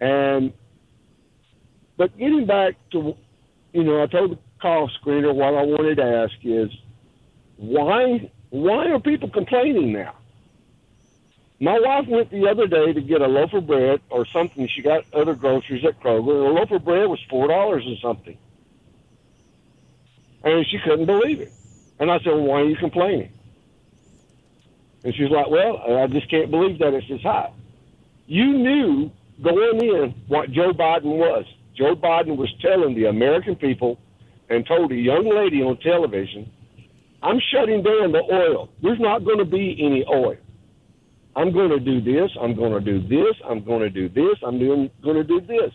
And, 0.00 0.52
but 1.96 2.16
getting 2.18 2.46
back 2.46 2.74
to, 2.92 3.16
you 3.72 3.84
know, 3.84 4.02
I 4.02 4.06
told 4.06 4.32
the 4.32 4.38
call 4.60 4.90
screener 5.02 5.34
what 5.34 5.54
I 5.54 5.62
wanted 5.62 5.96
to 5.96 6.04
ask 6.04 6.34
is, 6.42 6.70
why, 7.56 8.30
why 8.50 8.90
are 8.90 9.00
people 9.00 9.30
complaining 9.30 9.92
now? 9.92 10.14
My 11.60 11.78
wife 11.78 12.06
went 12.08 12.30
the 12.30 12.48
other 12.48 12.66
day 12.66 12.92
to 12.92 13.00
get 13.00 13.20
a 13.22 13.26
loaf 13.26 13.52
of 13.54 13.66
bread 13.66 14.00
or 14.10 14.26
something. 14.26 14.68
She 14.68 14.82
got 14.82 15.04
other 15.14 15.34
groceries 15.34 15.84
at 15.84 16.00
Kroger, 16.00 16.46
and 16.46 16.56
a 16.56 16.60
loaf 16.60 16.70
of 16.72 16.84
bread 16.84 17.08
was 17.08 17.20
four 17.30 17.48
dollars 17.48 17.84
or 17.86 17.96
something. 18.02 18.36
And 20.42 20.66
she 20.66 20.78
couldn't 20.84 21.06
believe 21.06 21.40
it. 21.40 21.52
And 21.98 22.10
I 22.10 22.18
said, 22.18 22.32
well, 22.34 22.42
"Why 22.42 22.60
are 22.62 22.64
you 22.64 22.76
complaining?" 22.76 23.30
And 25.04 25.14
she's 25.14 25.30
like, 25.30 25.48
"Well, 25.48 25.78
I 25.78 26.06
just 26.08 26.28
can't 26.28 26.50
believe 26.50 26.78
that 26.80 26.92
it's 26.94 27.08
this 27.08 27.22
high." 27.22 27.52
You 28.26 28.52
knew 28.52 29.10
going 29.42 29.80
in 29.82 30.14
what 30.28 30.50
Joe 30.50 30.72
Biden 30.72 31.16
was. 31.18 31.44
Joe 31.74 31.94
Biden 31.94 32.36
was 32.36 32.52
telling 32.60 32.94
the 32.94 33.06
American 33.06 33.56
people 33.56 33.98
and 34.48 34.66
told 34.66 34.92
a 34.92 34.96
young 34.96 35.28
lady 35.28 35.62
on 35.62 35.76
television, 35.78 36.50
I'm 37.22 37.40
shutting 37.52 37.82
down 37.82 38.12
the 38.12 38.22
oil. 38.32 38.68
There's 38.82 39.00
not 39.00 39.24
going 39.24 39.38
to 39.38 39.44
be 39.44 39.76
any 39.80 40.04
oil. 40.06 40.36
I'm 41.36 41.52
going 41.52 41.70
to 41.70 41.80
do 41.80 42.00
this. 42.00 42.30
I'm 42.40 42.54
going 42.54 42.72
to 42.72 42.80
do 42.80 43.00
this. 43.06 43.36
I'm 43.48 43.64
going 43.64 43.80
to 43.80 43.90
do 43.90 44.08
this. 44.08 44.38
I'm 44.46 44.58
doing, 44.58 44.90
going 45.02 45.16
to 45.16 45.24
do 45.24 45.40
this. 45.40 45.72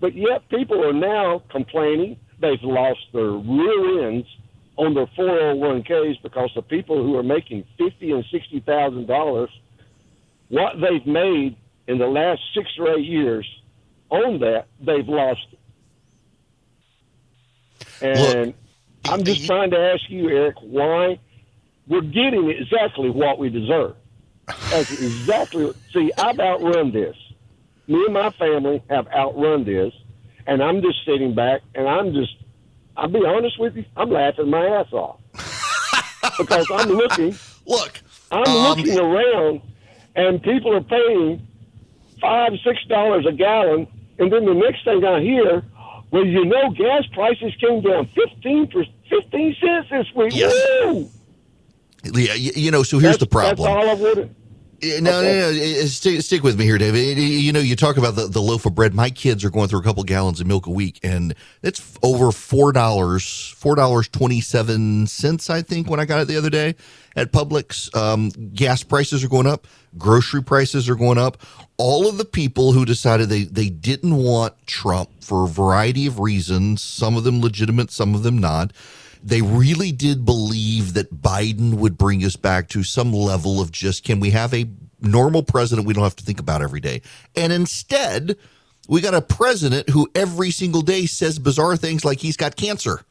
But 0.00 0.14
yet 0.14 0.48
people 0.48 0.84
are 0.84 0.92
now 0.92 1.42
complaining 1.50 2.18
they've 2.40 2.62
lost 2.62 3.00
their 3.12 3.30
rear 3.30 4.08
ends 4.08 4.26
on 4.76 4.94
their 4.94 5.06
401ks 5.06 6.22
because 6.22 6.50
the 6.54 6.62
people 6.62 7.02
who 7.02 7.16
are 7.16 7.22
making 7.22 7.64
fifty 7.76 8.12
and 8.12 8.24
sixty 8.32 8.60
thousand 8.60 9.06
dollars, 9.06 9.50
what 10.48 10.74
they've 10.80 11.06
made 11.06 11.56
in 11.86 11.98
the 11.98 12.06
last 12.06 12.40
six 12.54 12.68
or 12.78 12.96
eight 12.96 13.04
years 13.04 13.46
on 14.08 14.40
that, 14.40 14.66
they've 14.80 15.06
lost 15.08 15.40
it. 15.52 15.58
And 18.00 18.46
Look, 18.46 18.56
I'm 19.04 19.24
just 19.24 19.44
trying 19.46 19.70
to 19.72 19.78
ask 19.78 20.02
you, 20.08 20.28
Eric, 20.30 20.56
why 20.62 21.20
we're 21.86 22.00
getting 22.02 22.50
exactly 22.50 23.10
what 23.10 23.38
we 23.38 23.50
deserve. 23.50 23.96
That's 24.70 24.90
exactly. 24.92 25.72
See, 25.92 26.12
I've 26.18 26.38
outrun 26.38 26.92
this. 26.92 27.16
Me 27.86 28.04
and 28.04 28.14
my 28.14 28.30
family 28.30 28.82
have 28.88 29.08
outrun 29.08 29.64
this, 29.64 29.92
and 30.46 30.62
I'm 30.62 30.80
just 30.82 31.04
sitting 31.04 31.34
back, 31.34 31.62
and 31.74 31.88
I'm 31.88 32.12
just. 32.12 32.36
I'll 32.96 33.08
be 33.08 33.24
honest 33.24 33.58
with 33.58 33.76
you. 33.76 33.84
I'm 33.96 34.10
laughing 34.10 34.50
my 34.50 34.66
ass 34.66 34.92
off 34.92 35.20
because 36.38 36.66
I'm 36.70 36.90
looking. 36.90 37.34
Look, 37.66 38.00
I'm 38.30 38.46
um, 38.46 38.76
looking 38.76 38.98
around, 38.98 39.62
and 40.16 40.42
people 40.42 40.76
are 40.76 40.82
paying 40.82 41.46
five, 42.20 42.52
six 42.64 42.84
dollars 42.88 43.26
a 43.26 43.32
gallon, 43.32 43.86
and 44.18 44.32
then 44.32 44.44
the 44.44 44.54
next 44.54 44.84
thing 44.84 45.04
I 45.04 45.20
hear, 45.20 45.64
well, 46.10 46.26
you 46.26 46.44
know, 46.44 46.70
gas 46.70 47.04
prices 47.12 47.54
came 47.60 47.80
down 47.80 48.08
fifteen 48.14 48.70
for 48.70 48.84
fifteen 49.08 49.56
cents 49.60 49.88
this 49.90 50.06
week. 50.14 50.32
Yes. 50.34 50.52
Woo! 50.84 51.08
yeah, 52.14 52.34
you, 52.34 52.70
know, 52.70 52.82
so 52.82 52.98
here's 52.98 53.18
the 53.18 53.26
problem. 53.26 53.70
That's 53.70 53.84
all 53.84 53.90
I 53.90 53.94
wanted. 53.94 54.34
No, 54.82 55.18
Okay. 55.18 55.38
no, 55.38 55.52
no. 55.52 55.86
Stick, 55.86 56.22
stick 56.22 56.42
with 56.42 56.58
me 56.58 56.64
here, 56.64 56.78
David. 56.78 57.18
You 57.18 57.52
know, 57.52 57.60
you 57.60 57.76
talk 57.76 57.96
about 57.96 58.14
the, 58.16 58.26
the 58.26 58.40
loaf 58.40 58.64
of 58.66 58.74
bread. 58.74 58.94
My 58.94 59.10
kids 59.10 59.44
are 59.44 59.50
going 59.50 59.68
through 59.68 59.80
a 59.80 59.82
couple 59.82 60.02
gallons 60.04 60.40
of 60.40 60.46
milk 60.46 60.66
a 60.66 60.70
week, 60.70 61.00
and 61.02 61.34
it's 61.62 61.98
over 62.02 62.32
four 62.32 62.72
dollars, 62.72 63.54
four 63.56 63.74
dollars 63.74 64.08
twenty 64.08 64.40
seven 64.40 65.06
cents. 65.06 65.50
I 65.50 65.62
think 65.62 65.90
when 65.90 66.00
I 66.00 66.04
got 66.04 66.20
it 66.20 66.28
the 66.28 66.36
other 66.36 66.50
day 66.50 66.76
at 67.16 67.32
Publix, 67.32 67.94
um, 67.96 68.30
gas 68.54 68.82
prices 68.82 69.22
are 69.24 69.28
going 69.28 69.46
up, 69.46 69.66
grocery 69.98 70.42
prices 70.42 70.88
are 70.88 70.94
going 70.96 71.18
up. 71.18 71.38
All 71.76 72.08
of 72.08 72.16
the 72.18 72.24
people 72.24 72.72
who 72.72 72.84
decided 72.84 73.28
they 73.28 73.44
they 73.44 73.68
didn't 73.68 74.16
want 74.16 74.54
Trump 74.66 75.10
for 75.22 75.44
a 75.44 75.48
variety 75.48 76.06
of 76.06 76.18
reasons, 76.20 76.82
some 76.82 77.16
of 77.16 77.24
them 77.24 77.40
legitimate, 77.40 77.90
some 77.90 78.14
of 78.14 78.22
them 78.22 78.38
not 78.38 78.72
they 79.22 79.42
really 79.42 79.92
did 79.92 80.24
believe 80.24 80.94
that 80.94 81.22
Biden 81.22 81.74
would 81.74 81.98
bring 81.98 82.24
us 82.24 82.36
back 82.36 82.68
to 82.70 82.82
some 82.82 83.12
level 83.12 83.60
of 83.60 83.70
just 83.70 84.04
can 84.04 84.20
we 84.20 84.30
have 84.30 84.54
a 84.54 84.66
normal 85.00 85.42
president 85.42 85.86
we 85.86 85.94
don't 85.94 86.04
have 86.04 86.16
to 86.16 86.24
think 86.24 86.40
about 86.40 86.62
every 86.62 86.80
day? 86.80 87.02
And 87.36 87.52
instead, 87.52 88.36
we 88.88 89.00
got 89.00 89.14
a 89.14 89.22
president 89.22 89.90
who 89.90 90.08
every 90.14 90.50
single 90.50 90.82
day 90.82 91.06
says 91.06 91.38
bizarre 91.38 91.76
things 91.76 92.04
like 92.04 92.18
he's 92.20 92.36
got 92.36 92.56
cancer. 92.56 93.02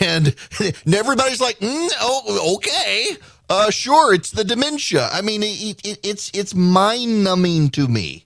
And 0.00 0.34
everybody's 0.92 1.40
like, 1.40 1.58
mm, 1.58 1.90
oh, 2.00 2.56
okay, 2.56 3.16
uh, 3.50 3.70
sure, 3.70 4.14
it's 4.14 4.30
the 4.30 4.44
dementia. 4.44 5.08
I 5.12 5.20
mean, 5.20 5.42
it, 5.42 5.80
it, 5.84 5.98
it's 6.02 6.30
it's 6.32 6.54
mind 6.54 7.22
numbing 7.24 7.70
to 7.70 7.86
me 7.86 8.24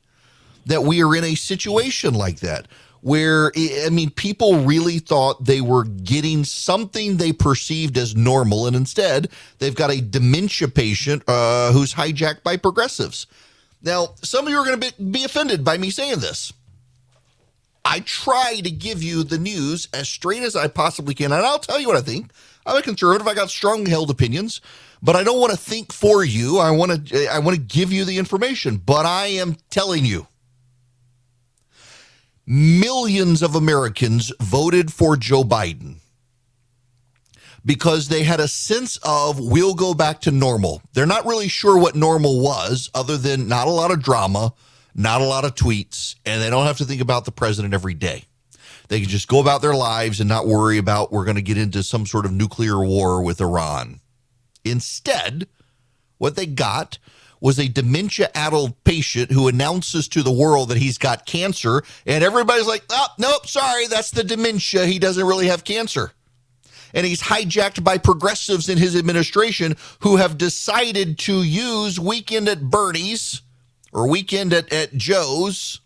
that 0.66 0.84
we 0.84 1.02
are 1.02 1.14
in 1.16 1.24
a 1.24 1.34
situation 1.34 2.14
like 2.14 2.40
that 2.40 2.68
where 3.02 3.52
I 3.56 3.90
mean 3.90 4.10
people 4.10 4.64
really 4.64 5.00
thought 5.00 5.44
they 5.44 5.60
were 5.60 5.84
getting 5.84 6.44
something 6.44 7.16
they 7.16 7.32
perceived 7.32 7.98
as 7.98 8.16
normal 8.16 8.66
and 8.66 8.74
instead 8.74 9.28
they've 9.58 9.74
got 9.74 9.90
a 9.90 10.00
dementia 10.00 10.68
patient 10.68 11.22
uh, 11.28 11.72
who's 11.72 11.94
hijacked 11.94 12.42
by 12.42 12.56
progressives. 12.56 13.26
Now, 13.82 14.14
some 14.22 14.46
of 14.46 14.52
you 14.52 14.58
are 14.58 14.64
going 14.64 14.80
to 14.80 14.92
be, 14.92 15.10
be 15.10 15.24
offended 15.24 15.64
by 15.64 15.76
me 15.76 15.90
saying 15.90 16.20
this. 16.20 16.52
I 17.84 17.98
try 18.00 18.60
to 18.62 18.70
give 18.70 19.02
you 19.02 19.24
the 19.24 19.38
news 19.38 19.88
as 19.92 20.08
straight 20.08 20.44
as 20.44 20.54
I 20.54 20.68
possibly 20.68 21.14
can, 21.14 21.32
and 21.32 21.44
I'll 21.44 21.58
tell 21.58 21.80
you 21.80 21.88
what 21.88 21.96
I 21.96 22.00
think. 22.00 22.30
I'm 22.64 22.76
a 22.76 22.82
conservative. 22.82 23.26
I 23.26 23.34
got 23.34 23.50
strong 23.50 23.86
held 23.86 24.08
opinions, 24.08 24.60
but 25.02 25.16
I 25.16 25.24
don't 25.24 25.40
want 25.40 25.50
to 25.50 25.58
think 25.58 25.92
for 25.92 26.24
you. 26.24 26.58
I 26.58 26.70
want 26.70 27.08
to 27.08 27.26
I 27.26 27.40
want 27.40 27.56
to 27.56 27.62
give 27.62 27.92
you 27.92 28.04
the 28.04 28.18
information, 28.18 28.76
but 28.76 29.04
I 29.04 29.26
am 29.26 29.56
telling 29.68 30.04
you 30.04 30.28
millions 32.46 33.42
of 33.42 33.54
Americans 33.54 34.32
voted 34.40 34.92
for 34.92 35.16
Joe 35.16 35.44
Biden 35.44 35.96
because 37.64 38.08
they 38.08 38.24
had 38.24 38.40
a 38.40 38.48
sense 38.48 38.98
of 39.02 39.38
we'll 39.38 39.74
go 39.74 39.94
back 39.94 40.20
to 40.22 40.30
normal. 40.30 40.82
They're 40.92 41.06
not 41.06 41.26
really 41.26 41.48
sure 41.48 41.78
what 41.78 41.94
normal 41.94 42.40
was, 42.40 42.90
other 42.94 43.16
than 43.16 43.48
not 43.48 43.68
a 43.68 43.70
lot 43.70 43.90
of 43.90 44.02
drama, 44.02 44.52
not 44.94 45.20
a 45.20 45.26
lot 45.26 45.44
of 45.44 45.54
tweets, 45.54 46.16
and 46.26 46.42
they 46.42 46.50
don't 46.50 46.66
have 46.66 46.78
to 46.78 46.84
think 46.84 47.00
about 47.00 47.24
the 47.24 47.32
president 47.32 47.74
every 47.74 47.94
day. 47.94 48.24
They 48.88 49.00
can 49.00 49.08
just 49.08 49.28
go 49.28 49.40
about 49.40 49.62
their 49.62 49.74
lives 49.74 50.20
and 50.20 50.28
not 50.28 50.46
worry 50.46 50.76
about 50.76 51.12
we're 51.12 51.24
going 51.24 51.36
to 51.36 51.42
get 51.42 51.56
into 51.56 51.82
some 51.82 52.04
sort 52.04 52.26
of 52.26 52.32
nuclear 52.32 52.84
war 52.84 53.22
with 53.22 53.40
Iran. 53.40 54.00
Instead, 54.64 55.46
what 56.18 56.36
they 56.36 56.46
got 56.46 56.98
was 57.42 57.58
a 57.58 57.66
dementia 57.66 58.30
addled 58.36 58.82
patient 58.84 59.32
who 59.32 59.48
announces 59.48 60.06
to 60.06 60.22
the 60.22 60.32
world 60.32 60.68
that 60.68 60.78
he's 60.78 60.96
got 60.96 61.26
cancer, 61.26 61.82
and 62.06 62.22
everybody's 62.22 62.68
like, 62.68 62.84
oh, 62.88 63.08
nope, 63.18 63.48
sorry, 63.48 63.88
that's 63.88 64.12
the 64.12 64.22
dementia. 64.22 64.86
He 64.86 65.00
doesn't 65.00 65.26
really 65.26 65.48
have 65.48 65.64
cancer. 65.64 66.12
And 66.94 67.04
he's 67.04 67.20
hijacked 67.20 67.82
by 67.82 67.98
progressives 67.98 68.68
in 68.68 68.78
his 68.78 68.94
administration 68.94 69.74
who 70.00 70.16
have 70.16 70.38
decided 70.38 71.18
to 71.20 71.42
use 71.42 71.98
Weekend 71.98 72.48
at 72.48 72.70
Bernie's 72.70 73.42
or 73.92 74.08
Weekend 74.08 74.52
at, 74.52 74.72
at 74.72 74.94
Joe's 74.94 75.80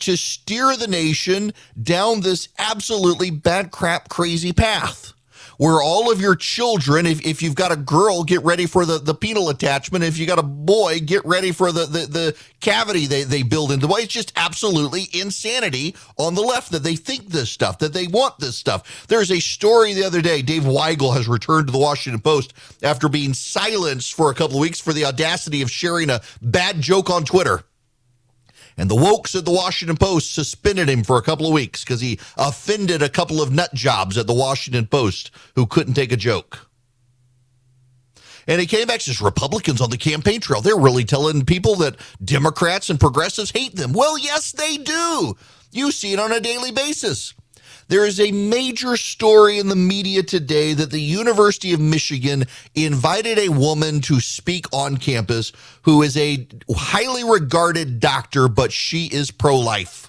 to 0.00 0.16
steer 0.16 0.76
the 0.76 0.88
nation 0.88 1.54
down 1.80 2.20
this 2.20 2.48
absolutely 2.58 3.30
bad 3.30 3.70
crap 3.70 4.10
crazy 4.10 4.52
path 4.52 5.11
where 5.62 5.80
all 5.80 6.10
of 6.10 6.20
your 6.20 6.34
children, 6.34 7.06
if, 7.06 7.24
if 7.24 7.40
you've 7.40 7.54
got 7.54 7.70
a 7.70 7.76
girl, 7.76 8.24
get 8.24 8.42
ready 8.42 8.66
for 8.66 8.84
the, 8.84 8.98
the 8.98 9.14
penal 9.14 9.48
attachment. 9.48 10.02
If 10.02 10.18
you 10.18 10.26
got 10.26 10.40
a 10.40 10.42
boy, 10.42 10.98
get 10.98 11.24
ready 11.24 11.52
for 11.52 11.70
the, 11.70 11.86
the, 11.86 12.06
the 12.06 12.36
cavity 12.58 13.06
they, 13.06 13.22
they 13.22 13.44
build 13.44 13.70
into 13.70 13.86
the 13.86 13.88
boy. 13.88 14.00
It's 14.00 14.12
just 14.12 14.32
absolutely 14.34 15.06
insanity 15.12 15.94
on 16.16 16.34
the 16.34 16.40
left 16.40 16.72
that 16.72 16.82
they 16.82 16.96
think 16.96 17.28
this 17.28 17.48
stuff, 17.48 17.78
that 17.78 17.92
they 17.92 18.08
want 18.08 18.40
this 18.40 18.56
stuff. 18.56 19.06
There's 19.06 19.30
a 19.30 19.38
story 19.38 19.94
the 19.94 20.02
other 20.02 20.20
day. 20.20 20.42
Dave 20.42 20.64
Weigel 20.64 21.14
has 21.14 21.28
returned 21.28 21.68
to 21.68 21.72
the 21.72 21.78
Washington 21.78 22.20
Post 22.20 22.54
after 22.82 23.08
being 23.08 23.32
silenced 23.32 24.14
for 24.14 24.32
a 24.32 24.34
couple 24.34 24.56
of 24.56 24.62
weeks 24.62 24.80
for 24.80 24.92
the 24.92 25.04
audacity 25.04 25.62
of 25.62 25.70
sharing 25.70 26.10
a 26.10 26.22
bad 26.40 26.80
joke 26.80 27.08
on 27.08 27.24
Twitter. 27.24 27.62
And 28.76 28.90
the 28.90 28.96
wokes 28.96 29.36
at 29.36 29.44
the 29.44 29.52
Washington 29.52 29.96
Post 29.96 30.34
suspended 30.34 30.88
him 30.88 31.04
for 31.04 31.16
a 31.16 31.22
couple 31.22 31.46
of 31.46 31.52
weeks 31.52 31.84
because 31.84 32.00
he 32.00 32.18
offended 32.36 33.02
a 33.02 33.08
couple 33.08 33.42
of 33.42 33.52
nut 33.52 33.72
jobs 33.74 34.16
at 34.16 34.26
the 34.26 34.34
Washington 34.34 34.86
Post 34.86 35.30
who 35.54 35.66
couldn't 35.66 35.94
take 35.94 36.12
a 36.12 36.16
joke. 36.16 36.70
And 38.46 38.60
he 38.60 38.66
came 38.66 38.88
back 38.88 39.00
says, 39.00 39.20
Republicans 39.20 39.80
on 39.80 39.90
the 39.90 39.96
campaign 39.96 40.40
trail, 40.40 40.60
they're 40.60 40.76
really 40.76 41.04
telling 41.04 41.44
people 41.44 41.76
that 41.76 41.96
Democrats 42.24 42.90
and 42.90 42.98
progressives 42.98 43.52
hate 43.52 43.76
them. 43.76 43.92
Well, 43.92 44.18
yes, 44.18 44.52
they 44.52 44.78
do. 44.78 45.36
You 45.70 45.92
see 45.92 46.12
it 46.12 46.18
on 46.18 46.32
a 46.32 46.40
daily 46.40 46.72
basis. 46.72 47.34
There 47.92 48.06
is 48.06 48.18
a 48.20 48.32
major 48.32 48.96
story 48.96 49.58
in 49.58 49.68
the 49.68 49.76
media 49.76 50.22
today 50.22 50.72
that 50.72 50.90
the 50.90 50.98
University 50.98 51.74
of 51.74 51.80
Michigan 51.80 52.44
invited 52.74 53.38
a 53.38 53.50
woman 53.50 54.00
to 54.00 54.18
speak 54.18 54.64
on 54.72 54.96
campus 54.96 55.52
who 55.82 56.00
is 56.00 56.16
a 56.16 56.48
highly 56.74 57.22
regarded 57.22 58.00
doctor, 58.00 58.48
but 58.48 58.72
she 58.72 59.08
is 59.08 59.30
pro 59.30 59.58
life. 59.58 60.08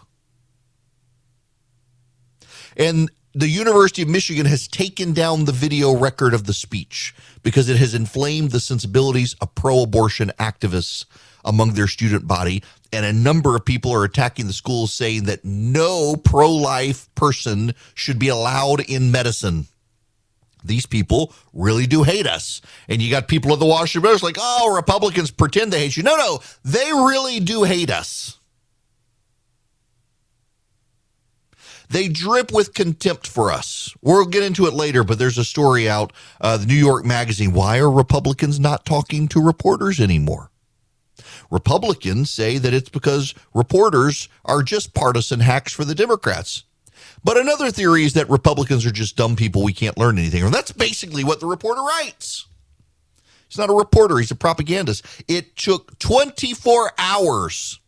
And 2.77 3.11
the 3.33 3.49
University 3.49 4.01
of 4.01 4.07
Michigan 4.07 4.45
has 4.45 4.69
taken 4.69 5.11
down 5.11 5.43
the 5.43 5.51
video 5.51 5.93
record 5.93 6.33
of 6.33 6.45
the 6.45 6.53
speech 6.53 7.13
because 7.41 7.67
it 7.67 7.75
has 7.75 7.93
inflamed 7.93 8.51
the 8.51 8.61
sensibilities 8.61 9.35
of 9.41 9.55
pro 9.55 9.83
abortion 9.83 10.31
activists 10.39 11.03
among 11.43 11.73
their 11.73 11.87
student 11.87 12.27
body. 12.27 12.63
And 12.93 13.05
a 13.05 13.11
number 13.11 13.55
of 13.55 13.65
people 13.65 13.91
are 13.93 14.03
attacking 14.05 14.47
the 14.47 14.53
school, 14.53 14.85
saying 14.87 15.23
that 15.25 15.43
no 15.43 16.15
pro 16.15 16.51
life 16.51 17.13
person 17.15 17.73
should 17.95 18.19
be 18.19 18.29
allowed 18.29 18.81
in 18.81 19.11
medicine. 19.11 19.65
these 20.63 20.85
people 20.85 21.33
really 21.53 21.87
do 21.87 22.03
hate 22.03 22.27
us. 22.27 22.61
And 22.87 23.01
you 23.01 23.09
got 23.11 23.27
people 23.27 23.53
at 23.53 23.59
the 23.59 23.65
Washington 23.65 24.09
Post 24.09 24.23
like, 24.23 24.37
oh, 24.39 24.73
Republicans 24.75 25.31
pretend 25.31 25.73
they 25.73 25.79
hate 25.79 25.97
you. 25.97 26.03
No, 26.03 26.15
no, 26.15 26.39
they 26.63 26.91
really 26.91 27.39
do 27.39 27.63
hate 27.63 27.89
us. 27.89 28.39
They 31.89 32.07
drip 32.07 32.51
with 32.51 32.73
contempt 32.73 33.27
for 33.27 33.51
us. 33.51 33.93
We'll 34.01 34.25
get 34.25 34.41
into 34.43 34.65
it 34.65 34.73
later, 34.73 35.03
but 35.03 35.19
there's 35.19 35.37
a 35.37 35.43
story 35.43 35.87
out, 35.87 36.11
uh, 36.41 36.57
the 36.57 36.65
New 36.65 36.73
York 36.73 37.05
Magazine. 37.05 37.53
Why 37.53 37.77
are 37.79 37.91
Republicans 37.91 38.59
not 38.59 38.85
talking 38.85 39.27
to 39.29 39.41
reporters 39.41 39.99
anymore? 39.99 40.49
Republicans 41.53 42.31
say 42.31 42.57
that 42.57 42.73
it's 42.73 42.89
because 42.89 43.35
reporters 43.53 44.27
are 44.43 44.63
just 44.63 44.95
partisan 44.95 45.39
hacks 45.39 45.71
for 45.71 45.85
the 45.85 45.93
Democrats. 45.93 46.63
But 47.23 47.37
another 47.37 47.69
theory 47.69 48.03
is 48.05 48.13
that 48.13 48.27
Republicans 48.27 48.87
are 48.87 48.91
just 48.91 49.15
dumb 49.15 49.35
people 49.35 49.61
we 49.61 49.71
can't 49.71 49.97
learn 49.97 50.17
anything. 50.17 50.43
And 50.43 50.51
that's 50.51 50.71
basically 50.71 51.23
what 51.23 51.39
the 51.39 51.45
reporter 51.45 51.81
writes. 51.81 52.47
He's 53.47 53.59
not 53.59 53.69
a 53.69 53.73
reporter, 53.73 54.17
he's 54.17 54.31
a 54.31 54.35
propagandist. 54.35 55.05
It 55.27 55.55
took 55.55 55.99
24 55.99 56.93
hours 56.97 57.79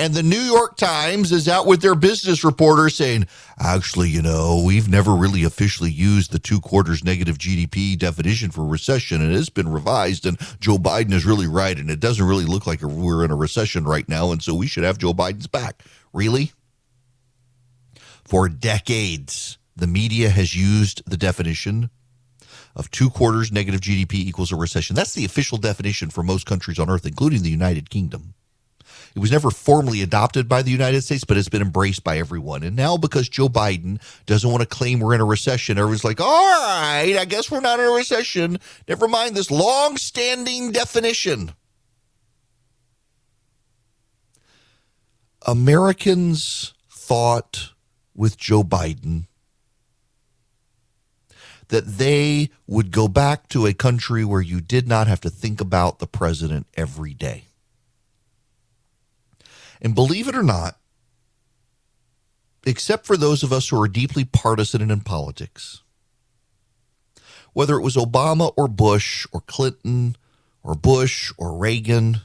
and 0.00 0.14
the 0.14 0.22
New 0.22 0.40
York 0.40 0.78
Times 0.78 1.30
is 1.30 1.46
out 1.46 1.66
with 1.66 1.82
their 1.82 1.94
business 1.94 2.42
reporter 2.42 2.88
saying, 2.88 3.26
actually, 3.58 4.08
you 4.08 4.22
know, 4.22 4.62
we've 4.64 4.88
never 4.88 5.14
really 5.14 5.44
officially 5.44 5.90
used 5.90 6.32
the 6.32 6.38
two 6.38 6.58
quarters 6.58 7.04
negative 7.04 7.36
GDP 7.36 7.98
definition 7.98 8.50
for 8.50 8.64
recession, 8.64 9.20
and 9.20 9.30
it's 9.30 9.50
been 9.50 9.68
revised, 9.68 10.24
and 10.24 10.38
Joe 10.58 10.78
Biden 10.78 11.12
is 11.12 11.26
really 11.26 11.46
right, 11.46 11.78
and 11.78 11.90
it 11.90 12.00
doesn't 12.00 12.24
really 12.24 12.46
look 12.46 12.66
like 12.66 12.80
we're 12.80 13.26
in 13.26 13.30
a 13.30 13.36
recession 13.36 13.84
right 13.84 14.08
now, 14.08 14.32
and 14.32 14.42
so 14.42 14.54
we 14.54 14.66
should 14.66 14.84
have 14.84 14.96
Joe 14.96 15.12
Biden's 15.12 15.46
back. 15.46 15.82
Really? 16.14 16.52
For 18.24 18.48
decades, 18.48 19.58
the 19.76 19.86
media 19.86 20.30
has 20.30 20.56
used 20.56 21.02
the 21.04 21.18
definition 21.18 21.90
of 22.74 22.90
two 22.90 23.10
quarters 23.10 23.52
negative 23.52 23.82
GDP 23.82 24.14
equals 24.14 24.50
a 24.50 24.56
recession. 24.56 24.96
That's 24.96 25.12
the 25.12 25.26
official 25.26 25.58
definition 25.58 26.08
for 26.08 26.22
most 26.22 26.46
countries 26.46 26.78
on 26.78 26.88
earth, 26.88 27.04
including 27.04 27.42
the 27.42 27.50
United 27.50 27.90
Kingdom. 27.90 28.32
It 29.14 29.18
was 29.18 29.32
never 29.32 29.50
formally 29.50 30.02
adopted 30.02 30.48
by 30.48 30.62
the 30.62 30.70
United 30.70 31.02
States, 31.02 31.24
but 31.24 31.36
it's 31.36 31.48
been 31.48 31.62
embraced 31.62 32.04
by 32.04 32.18
everyone. 32.18 32.62
And 32.62 32.76
now, 32.76 32.96
because 32.96 33.28
Joe 33.28 33.48
Biden 33.48 34.00
doesn't 34.26 34.50
want 34.50 34.62
to 34.62 34.68
claim 34.68 35.00
we're 35.00 35.14
in 35.14 35.20
a 35.20 35.24
recession, 35.24 35.78
everyone's 35.78 36.04
like, 36.04 36.20
all 36.20 36.26
right, 36.26 37.16
I 37.18 37.24
guess 37.24 37.50
we're 37.50 37.60
not 37.60 37.80
in 37.80 37.86
a 37.86 37.90
recession. 37.90 38.58
Never 38.88 39.08
mind 39.08 39.34
this 39.34 39.50
long 39.50 39.96
standing 39.96 40.70
definition. 40.70 41.52
Americans 45.46 46.74
thought 46.90 47.70
with 48.14 48.36
Joe 48.36 48.62
Biden 48.62 49.26
that 51.68 51.86
they 51.86 52.50
would 52.66 52.90
go 52.90 53.08
back 53.08 53.48
to 53.48 53.66
a 53.66 53.72
country 53.72 54.24
where 54.24 54.40
you 54.40 54.60
did 54.60 54.86
not 54.86 55.06
have 55.06 55.20
to 55.20 55.30
think 55.30 55.60
about 55.60 55.98
the 55.98 56.06
president 56.06 56.66
every 56.76 57.14
day. 57.14 57.49
And 59.82 59.94
believe 59.94 60.28
it 60.28 60.36
or 60.36 60.42
not, 60.42 60.76
except 62.66 63.06
for 63.06 63.16
those 63.16 63.42
of 63.42 63.52
us 63.52 63.68
who 63.68 63.80
are 63.80 63.88
deeply 63.88 64.24
partisan 64.24 64.90
in 64.90 65.00
politics, 65.00 65.82
whether 67.52 67.76
it 67.76 67.82
was 67.82 67.96
Obama 67.96 68.52
or 68.56 68.68
Bush 68.68 69.26
or 69.32 69.40
Clinton 69.40 70.16
or 70.62 70.74
Bush 70.74 71.32
or 71.38 71.56
Reagan, 71.56 72.20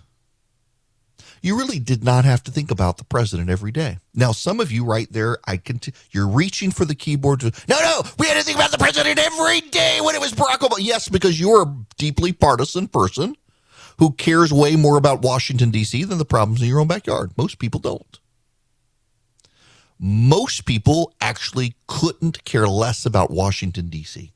you 1.41 1.57
really 1.57 1.79
did 1.79 2.03
not 2.03 2.25
have 2.25 2.43
to 2.43 2.51
think 2.51 2.71
about 2.71 2.97
the 2.97 3.03
president 3.03 3.49
every 3.49 3.71
day. 3.71 3.99
Now, 4.13 4.31
some 4.31 4.59
of 4.59 4.71
you 4.71 4.83
right 4.83 5.11
there, 5.11 5.37
I 5.45 5.57
can, 5.57 5.79
t- 5.79 5.93
you're 6.11 6.27
reaching 6.27 6.71
for 6.71 6.85
the 6.85 6.95
keyboard 6.95 7.41
to, 7.41 7.51
no, 7.69 7.79
no, 7.79 8.01
we 8.17 8.27
had 8.27 8.37
to 8.37 8.43
think 8.43 8.57
about 8.57 8.71
the 8.71 8.77
president 8.77 9.19
every 9.19 9.61
day 9.61 9.99
when 10.01 10.15
it 10.15 10.21
was 10.21 10.33
Barack 10.33 10.59
Obama. 10.59 10.77
Yes, 10.79 11.07
because 11.07 11.39
you're 11.39 11.61
a 11.61 11.75
deeply 11.97 12.33
partisan 12.33 12.87
person 12.87 13.35
who 13.97 14.11
cares 14.11 14.51
way 14.51 14.75
more 14.75 14.97
about 14.97 15.21
Washington, 15.21 15.71
D.C. 15.71 16.03
than 16.03 16.17
the 16.17 16.25
problems 16.25 16.61
in 16.61 16.67
your 16.67 16.79
own 16.79 16.87
backyard. 16.87 17.31
Most 17.37 17.59
people 17.59 17.79
don't. 17.79 18.19
Most 19.99 20.65
people 20.65 21.13
actually 21.21 21.75
couldn't 21.87 22.43
care 22.43 22.67
less 22.67 23.05
about 23.05 23.31
Washington, 23.31 23.87
D.C. 23.87 24.33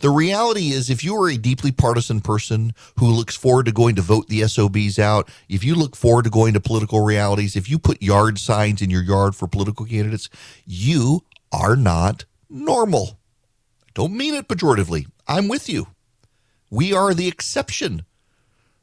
The 0.00 0.10
reality 0.10 0.70
is, 0.70 0.90
if 0.90 1.04
you 1.04 1.14
are 1.16 1.30
a 1.30 1.36
deeply 1.36 1.72
partisan 1.72 2.20
person 2.20 2.74
who 2.98 3.06
looks 3.06 3.36
forward 3.36 3.66
to 3.66 3.72
going 3.72 3.94
to 3.96 4.02
vote 4.02 4.28
the 4.28 4.46
SOBs 4.46 4.98
out, 4.98 5.28
if 5.48 5.64
you 5.64 5.74
look 5.74 5.96
forward 5.96 6.24
to 6.24 6.30
going 6.30 6.54
to 6.54 6.60
political 6.60 7.00
realities, 7.00 7.56
if 7.56 7.68
you 7.68 7.78
put 7.78 8.02
yard 8.02 8.38
signs 8.38 8.82
in 8.82 8.90
your 8.90 9.02
yard 9.02 9.34
for 9.34 9.46
political 9.46 9.86
candidates, 9.86 10.28
you 10.66 11.24
are 11.52 11.76
not 11.76 12.24
normal. 12.48 13.18
I 13.86 13.90
don't 13.94 14.16
mean 14.16 14.34
it 14.34 14.48
pejoratively. 14.48 15.06
I'm 15.26 15.48
with 15.48 15.68
you. 15.68 15.88
We 16.70 16.92
are 16.92 17.14
the 17.14 17.28
exception 17.28 18.04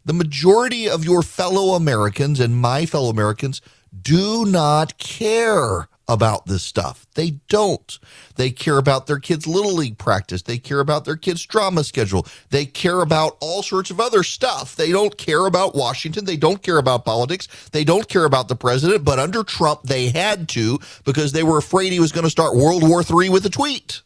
the 0.07 0.13
majority 0.13 0.89
of 0.89 1.03
your 1.03 1.21
fellow 1.21 1.75
Americans 1.75 2.39
and 2.39 2.55
my 2.55 2.85
fellow 2.85 3.09
Americans 3.09 3.61
do 4.01 4.45
not 4.45 4.97
care 4.97 5.89
about 6.07 6.45
this 6.45 6.63
stuff. 6.63 7.05
They 7.15 7.31
don't. 7.49 7.99
They 8.37 8.49
care 8.49 8.77
about 8.77 9.07
their 9.07 9.19
kids' 9.19 9.45
little 9.45 9.73
league 9.73 9.97
practice. 9.97 10.43
They 10.43 10.59
care 10.59 10.79
about 10.79 11.03
their 11.03 11.17
kids' 11.17 11.45
drama 11.45 11.83
schedule. 11.83 12.25
They 12.51 12.65
care 12.65 13.01
about 13.01 13.35
all 13.41 13.61
sorts 13.61 13.91
of 13.91 13.99
other 13.99 14.23
stuff. 14.23 14.77
They 14.77 14.93
don't 14.93 15.17
care 15.17 15.45
about 15.45 15.75
Washington. 15.75 16.23
They 16.23 16.37
don't 16.37 16.63
care 16.63 16.77
about 16.77 17.03
politics. 17.03 17.49
They 17.73 17.83
don't 17.83 18.07
care 18.07 18.23
about 18.23 18.47
the 18.47 18.55
president. 18.55 19.03
But 19.03 19.19
under 19.19 19.43
Trump, 19.43 19.83
they 19.83 20.07
had 20.07 20.47
to 20.49 20.79
because 21.03 21.33
they 21.33 21.43
were 21.43 21.57
afraid 21.57 21.91
he 21.91 21.99
was 21.99 22.13
going 22.13 22.23
to 22.23 22.29
start 22.29 22.55
World 22.55 22.87
War 22.87 23.03
III 23.03 23.27
with 23.27 23.45
a 23.45 23.49
tweet. 23.49 24.03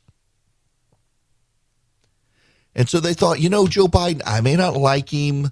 And 2.73 2.89
so 2.89 2.99
they 2.99 3.13
thought, 3.13 3.39
you 3.39 3.49
know, 3.49 3.67
Joe 3.67 3.87
Biden, 3.87 4.23
I 4.25 4.41
may 4.41 4.55
not 4.55 4.75
like 4.75 5.09
him. 5.09 5.51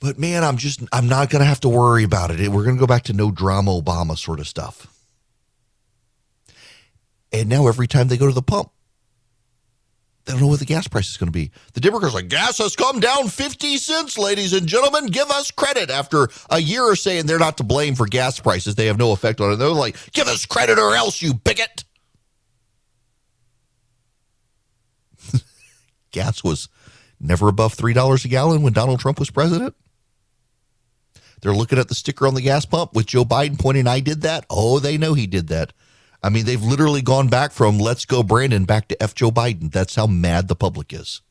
But 0.00 0.18
man, 0.18 0.44
I'm 0.44 0.56
just 0.56 0.82
I'm 0.92 1.08
not 1.08 1.30
going 1.30 1.40
to 1.40 1.46
have 1.46 1.60
to 1.60 1.68
worry 1.68 2.04
about 2.04 2.30
it. 2.30 2.48
We're 2.48 2.64
going 2.64 2.76
to 2.76 2.80
go 2.80 2.86
back 2.86 3.04
to 3.04 3.12
no 3.12 3.30
drama 3.30 3.70
Obama 3.70 4.16
sort 4.16 4.38
of 4.40 4.46
stuff. 4.46 4.86
And 7.32 7.48
now 7.48 7.66
every 7.68 7.86
time 7.86 8.08
they 8.08 8.16
go 8.16 8.26
to 8.26 8.32
the 8.32 8.42
pump, 8.42 8.70
they 10.24 10.32
don't 10.32 10.42
know 10.42 10.48
what 10.48 10.58
the 10.58 10.66
gas 10.66 10.86
price 10.86 11.08
is 11.08 11.16
going 11.16 11.28
to 11.28 11.32
be. 11.32 11.50
The 11.72 11.80
Democrats 11.80 12.14
like, 12.14 12.28
gas 12.28 12.58
has 12.58 12.76
come 12.76 13.00
down 13.00 13.28
50 13.28 13.78
cents, 13.78 14.18
ladies 14.18 14.52
and 14.52 14.66
gentlemen. 14.66 15.06
Give 15.06 15.30
us 15.30 15.50
credit. 15.50 15.88
After 15.90 16.28
a 16.50 16.58
year 16.58 16.92
of 16.92 16.98
saying 16.98 17.24
they're 17.26 17.38
not 17.38 17.56
to 17.56 17.64
blame 17.64 17.94
for 17.94 18.06
gas 18.06 18.38
prices, 18.38 18.74
they 18.74 18.86
have 18.86 18.98
no 18.98 19.12
effect 19.12 19.40
on 19.40 19.52
it. 19.52 19.56
They're 19.56 19.68
like, 19.68 19.96
give 20.12 20.28
us 20.28 20.44
credit 20.44 20.78
or 20.78 20.94
else, 20.94 21.22
you 21.22 21.32
bigot. 21.32 21.84
gas 26.10 26.44
was 26.44 26.68
never 27.18 27.48
above 27.48 27.74
$3 27.74 28.24
a 28.24 28.28
gallon 28.28 28.60
when 28.60 28.74
Donald 28.74 29.00
Trump 29.00 29.18
was 29.18 29.30
president. 29.30 29.74
They're 31.40 31.54
looking 31.54 31.78
at 31.78 31.88
the 31.88 31.94
sticker 31.94 32.26
on 32.26 32.34
the 32.34 32.40
gas 32.40 32.64
pump 32.64 32.94
with 32.94 33.06
Joe 33.06 33.24
Biden 33.24 33.58
pointing, 33.58 33.86
I 33.86 34.00
did 34.00 34.22
that. 34.22 34.46
Oh, 34.50 34.78
they 34.78 34.98
know 34.98 35.14
he 35.14 35.26
did 35.26 35.48
that. 35.48 35.72
I 36.22 36.30
mean, 36.30 36.46
they've 36.46 36.62
literally 36.62 37.02
gone 37.02 37.28
back 37.28 37.52
from 37.52 37.78
let's 37.78 38.04
go 38.04 38.22
Brandon 38.22 38.64
back 38.64 38.88
to 38.88 39.02
F 39.02 39.14
Joe 39.14 39.30
Biden. 39.30 39.70
That's 39.70 39.94
how 39.94 40.06
mad 40.06 40.48
the 40.48 40.56
public 40.56 40.92
is. 40.92 41.22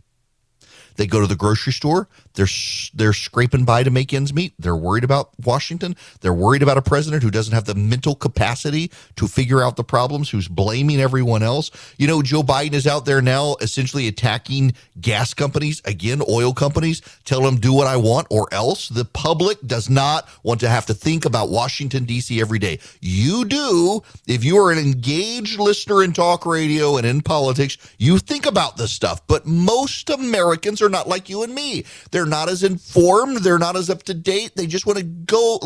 They 0.98 1.08
go 1.08 1.22
to 1.22 1.28
the 1.28 1.36
grocery 1.36 1.74
store. 1.74 2.08
They're 2.34 2.48
they're 2.94 3.14
scraping 3.14 3.66
by 3.66 3.84
to 3.84 3.90
make 3.90 4.14
ends 4.14 4.34
meet. 4.34 4.54
They're 4.60 4.76
worried 4.76 5.04
about 5.04 5.30
Washington. 5.44 5.96
They're 6.22 6.34
worried 6.34 6.62
about 6.62 6.78
a 6.78 6.82
president 6.82 7.24
who 7.24 7.32
doesn't 7.32 7.54
have 7.54 7.66
the 7.66 7.76
mental 7.76 8.16
capacity 8.16 8.92
to 9.16 9.28
figure 9.28 9.64
out 9.64 9.76
the 9.76 9.84
problems, 9.84 10.30
who's 10.30 10.48
blaming 10.48 11.00
everyone 11.00 11.44
else. 11.44 11.72
You 11.98 12.08
know, 12.08 12.22
Joe 12.22 12.44
Biden 12.44 12.74
is 12.74 12.86
out 12.86 13.06
there 13.06 13.22
now 13.22 13.56
essentially 13.62 14.08
attacking 14.08 14.74
gas 15.00 15.34
companies, 15.34 15.82
again, 15.86 16.22
oil 16.30 16.54
companies, 16.54 17.02
tell 17.26 17.42
them 17.42 17.58
do 17.58 17.74
what 17.74 17.88
I 17.88 17.98
want 17.98 18.28
or 18.30 18.48
else. 18.52 18.90
The 18.90 19.06
public 19.06 19.60
does 19.66 19.90
not 19.90 20.28
want 20.44 20.60
to 20.62 20.70
have 20.70 20.86
to 20.88 20.94
think 20.94 21.26
about 21.26 21.50
Washington, 21.50 22.06
D.C. 22.06 22.42
every 22.42 22.60
day. 22.60 22.80
You 23.02 23.46
do. 23.46 24.02
If 24.28 24.44
you 24.44 24.58
are 24.58 24.72
an 24.72 24.80
engaged 24.80 25.60
listener 25.60 26.04
in 26.04 26.14
talk 26.14 26.46
radio 26.46 26.98
and 26.98 27.06
in 27.06 27.22
politics, 27.22 27.78
you 27.98 28.20
think 28.20 28.46
about 28.46 28.78
this 28.78 28.92
stuff. 28.92 29.26
But 29.28 29.46
most 29.46 30.10
Americans 30.10 30.82
are 30.82 30.87
not 30.90 31.08
like 31.08 31.30
you 31.30 31.44
and 31.44 31.54
me. 31.54 31.86
They're 32.12 32.26
not 32.26 32.50
as 32.50 32.64
informed. 32.64 33.38
They're 33.38 33.60
not 33.60 33.76
as 33.76 33.90
up 33.90 34.04
to 34.04 34.14
date. 34.14 34.52
They 34.56 34.68
just 34.68 34.86
want 34.86 35.00
to 35.00 35.04
go 35.06 35.60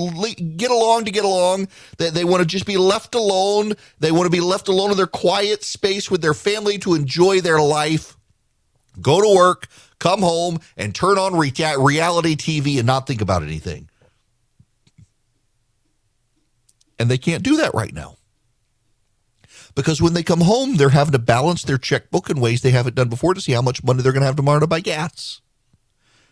get 0.57 0.71
along 0.71 1.05
to 1.05 1.11
get 1.11 1.25
along. 1.25 1.67
They, 1.97 2.09
they 2.09 2.23
want 2.25 2.41
to 2.41 2.47
just 2.47 2.65
be 2.65 2.77
left 2.77 3.15
alone. 3.15 3.73
They 3.99 4.11
want 4.11 4.25
to 4.25 4.31
be 4.31 4.41
left 4.41 4.67
alone 4.67 4.91
in 4.91 4.97
their 4.97 5.07
quiet 5.07 5.63
space 5.63 6.09
with 6.09 6.21
their 6.21 6.33
family 6.33 6.77
to 6.79 6.93
enjoy 6.93 7.41
their 7.41 7.61
life. 7.61 8.17
Go 8.99 9.21
to 9.21 9.35
work, 9.37 9.67
come 9.99 10.21
home, 10.21 10.59
and 10.75 10.93
turn 10.93 11.17
on 11.17 11.35
re- 11.35 11.53
reality 11.77 12.35
TV 12.35 12.77
and 12.77 12.85
not 12.87 13.07
think 13.07 13.21
about 13.21 13.43
anything. 13.43 13.89
And 16.99 17.09
they 17.09 17.17
can't 17.17 17.43
do 17.43 17.57
that 17.57 17.73
right 17.73 17.93
now. 17.93 18.17
Because 19.75 20.01
when 20.01 20.13
they 20.13 20.23
come 20.23 20.41
home, 20.41 20.75
they're 20.75 20.89
having 20.89 21.13
to 21.13 21.19
balance 21.19 21.63
their 21.63 21.77
checkbook 21.77 22.29
in 22.29 22.39
ways 22.39 22.61
they 22.61 22.71
haven't 22.71 22.95
done 22.95 23.09
before 23.09 23.33
to 23.33 23.41
see 23.41 23.53
how 23.53 23.61
much 23.61 23.83
money 23.83 24.01
they're 24.01 24.11
going 24.11 24.21
to 24.21 24.27
have 24.27 24.35
tomorrow 24.35 24.59
to 24.59 24.67
buy 24.67 24.79
gas. 24.79 25.41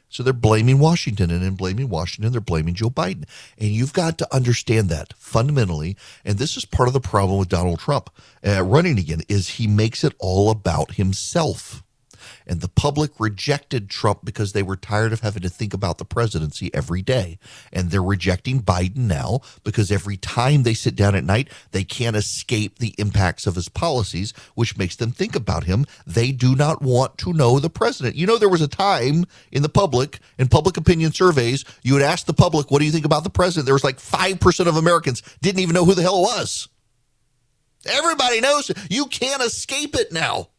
So 0.10 0.23
they're 0.23 0.34
blaming 0.34 0.80
Washington, 0.80 1.30
and 1.30 1.43
in 1.43 1.56
blaming 1.56 1.88
Washington, 1.88 2.32
they're 2.32 2.41
blaming 2.41 2.73
Joe 2.73 2.89
Biden. 2.89 3.25
And 3.60 3.69
you've 3.69 3.93
got 3.93 4.17
to 4.17 4.36
understand 4.36 4.89
that 4.89 5.13
fundamentally. 5.13 5.95
And 6.25 6.39
this 6.39 6.58
is 6.58 6.65
part 6.65 6.89
of 6.89 6.93
the 6.93 6.99
problem 6.99 7.38
with 7.38 7.47
Donald 7.47 7.80
Trump 7.80 8.10
uh, 8.45 8.63
running 8.63 8.97
again 8.97 9.21
is 9.30 9.49
he 9.49 9.67
makes 9.67 10.04
it 10.04 10.13
all 10.17 10.49
about 10.49 10.95
himself. 10.95 11.84
And 12.48 12.62
the 12.62 12.68
public 12.68 13.12
rejected 13.20 13.89
Trump 13.89 14.24
because 14.24 14.54
they 14.54 14.63
were 14.63 14.76
tired 14.76 15.13
of 15.13 15.22
having 15.22 15.42
to 15.44 15.50
think 15.50 15.74
about 15.74 15.98
the 15.98 16.06
presidency 16.06 16.74
every 16.74 17.02
day. 17.02 17.39
And 17.72 17.92
they're 17.92 18.02
rejecting 18.04 18.62
Biden 18.62 19.08
now 19.08 19.42
because 19.63 19.92
every 19.92 20.18
time 20.18 20.63
they 20.63 20.74
sit 20.74 20.96
down 20.96 21.15
at 21.15 21.24
night, 21.24 21.50
they 21.72 21.84
can't 21.84 22.15
escape 22.15 22.80
the 22.80 22.96
impacts 22.98 23.48
of 23.48 23.56
his 23.56 23.70
policies, 23.70 24.34
which 24.56 24.78
makes 24.78 24.96
them 24.96 25.12
think 25.12 25.36
about 25.36 25.65
him. 25.65 25.86
They 26.06 26.32
do 26.32 26.56
not 26.56 26.82
want 26.82 27.18
to 27.20 27.34
know 27.34 27.60
the 27.60 27.70
president. 27.70 28.15
You 28.15 28.28
know, 28.28 28.38
there 28.38 28.50
was 28.50 28.62
a 28.62 28.68
time 28.68 29.26
in 29.52 29.62
the 29.62 29.70
public, 29.70 30.20
in 30.38 30.48
public 30.48 30.78
opinion 30.78 31.12
surveys, 31.12 31.65
you 31.84 31.94
would 31.94 32.02
ask 32.02 32.26
the 32.26 32.34
public, 32.34 32.72
what 32.72 32.80
do 32.80 32.86
you 32.86 32.92
think 32.92 33.06
about 33.06 33.24
the 33.24 33.30
president? 33.30 33.65
There 33.65 33.76
was 33.76 33.84
like 33.84 33.98
5% 33.98 34.68
of 34.68 34.76
Americans 34.76 35.22
didn't 35.42 35.60
even 35.60 35.74
know 35.74 35.86
who 35.86 35.94
the 35.94 36.02
hell 36.02 36.20
it 36.20 36.22
was. 36.22 36.70
Everybody 37.86 38.42
knows 38.42 38.72
you 38.89 39.06
can't 39.06 39.42
escape 39.42 39.96
it 39.96 40.12
now. 40.12 40.50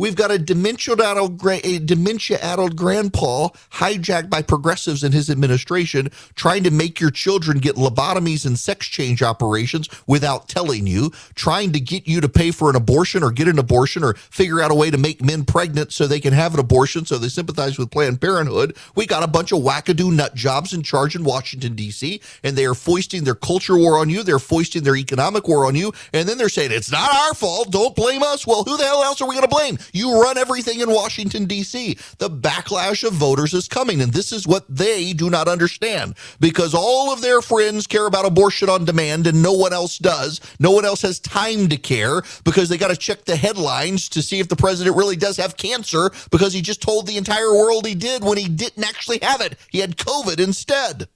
We've 0.00 0.16
got 0.16 0.30
a 0.30 0.38
dementia-addled, 0.38 1.46
a 1.46 1.78
dementia-addled 1.78 2.74
grandpa 2.74 3.48
hijacked 3.72 4.30
by 4.30 4.40
progressives 4.40 5.04
in 5.04 5.12
his 5.12 5.28
administration, 5.28 6.08
trying 6.36 6.64
to 6.64 6.70
make 6.70 7.00
your 7.00 7.10
children 7.10 7.58
get 7.58 7.76
lobotomies 7.76 8.46
and 8.46 8.58
sex 8.58 8.86
change 8.86 9.22
operations 9.22 9.90
without 10.06 10.48
telling 10.48 10.86
you, 10.86 11.10
trying 11.34 11.72
to 11.72 11.80
get 11.80 12.08
you 12.08 12.22
to 12.22 12.30
pay 12.30 12.50
for 12.50 12.70
an 12.70 12.76
abortion 12.76 13.22
or 13.22 13.30
get 13.30 13.46
an 13.46 13.58
abortion 13.58 14.02
or 14.02 14.14
figure 14.14 14.62
out 14.62 14.70
a 14.70 14.74
way 14.74 14.90
to 14.90 14.96
make 14.96 15.22
men 15.22 15.44
pregnant 15.44 15.92
so 15.92 16.06
they 16.06 16.18
can 16.18 16.32
have 16.32 16.54
an 16.54 16.60
abortion 16.60 17.04
so 17.04 17.18
they 17.18 17.28
sympathize 17.28 17.78
with 17.78 17.90
Planned 17.90 18.22
Parenthood. 18.22 18.74
We 18.94 19.04
got 19.04 19.22
a 19.22 19.28
bunch 19.28 19.52
of 19.52 19.58
wackadoo 19.58 20.16
nut 20.16 20.34
jobs 20.34 20.72
in 20.72 20.82
charge 20.82 21.14
in 21.14 21.24
Washington, 21.24 21.74
D.C., 21.74 22.22
and 22.42 22.56
they 22.56 22.64
are 22.64 22.74
foisting 22.74 23.24
their 23.24 23.34
culture 23.34 23.76
war 23.76 23.98
on 23.98 24.08
you. 24.08 24.22
They're 24.22 24.38
foisting 24.38 24.82
their 24.82 24.96
economic 24.96 25.46
war 25.46 25.66
on 25.66 25.74
you. 25.74 25.92
And 26.14 26.26
then 26.26 26.38
they're 26.38 26.48
saying, 26.48 26.70
it's 26.72 26.90
not 26.90 27.14
our 27.14 27.34
fault. 27.34 27.70
Don't 27.70 27.94
blame 27.94 28.22
us. 28.22 28.46
Well, 28.46 28.64
who 28.64 28.78
the 28.78 28.84
hell 28.84 29.04
else 29.04 29.20
are 29.20 29.28
we 29.28 29.34
going 29.34 29.46
to 29.46 29.54
blame? 29.54 29.76
You 29.92 30.20
run 30.20 30.38
everything 30.38 30.80
in 30.80 30.90
Washington, 30.90 31.46
D.C. 31.46 31.96
The 32.18 32.30
backlash 32.30 33.06
of 33.06 33.14
voters 33.14 33.54
is 33.54 33.68
coming, 33.68 34.00
and 34.00 34.12
this 34.12 34.32
is 34.32 34.46
what 34.46 34.64
they 34.68 35.12
do 35.12 35.30
not 35.30 35.48
understand 35.48 36.14
because 36.38 36.74
all 36.74 37.12
of 37.12 37.20
their 37.20 37.40
friends 37.40 37.86
care 37.86 38.06
about 38.06 38.26
abortion 38.26 38.68
on 38.68 38.84
demand 38.84 39.26
and 39.26 39.42
no 39.42 39.52
one 39.52 39.72
else 39.72 39.98
does. 39.98 40.40
No 40.58 40.70
one 40.70 40.84
else 40.84 41.02
has 41.02 41.18
time 41.18 41.68
to 41.68 41.76
care 41.76 42.22
because 42.44 42.68
they 42.68 42.78
got 42.78 42.88
to 42.88 42.96
check 42.96 43.24
the 43.24 43.36
headlines 43.36 44.08
to 44.10 44.22
see 44.22 44.40
if 44.40 44.48
the 44.48 44.56
president 44.56 44.96
really 44.96 45.16
does 45.16 45.36
have 45.36 45.56
cancer 45.56 46.10
because 46.30 46.52
he 46.52 46.62
just 46.62 46.82
told 46.82 47.06
the 47.06 47.16
entire 47.16 47.52
world 47.52 47.86
he 47.86 47.94
did 47.94 48.22
when 48.22 48.38
he 48.38 48.48
didn't 48.48 48.84
actually 48.84 49.18
have 49.22 49.40
it. 49.40 49.56
He 49.70 49.78
had 49.78 49.96
COVID 49.96 50.38
instead. 50.38 51.08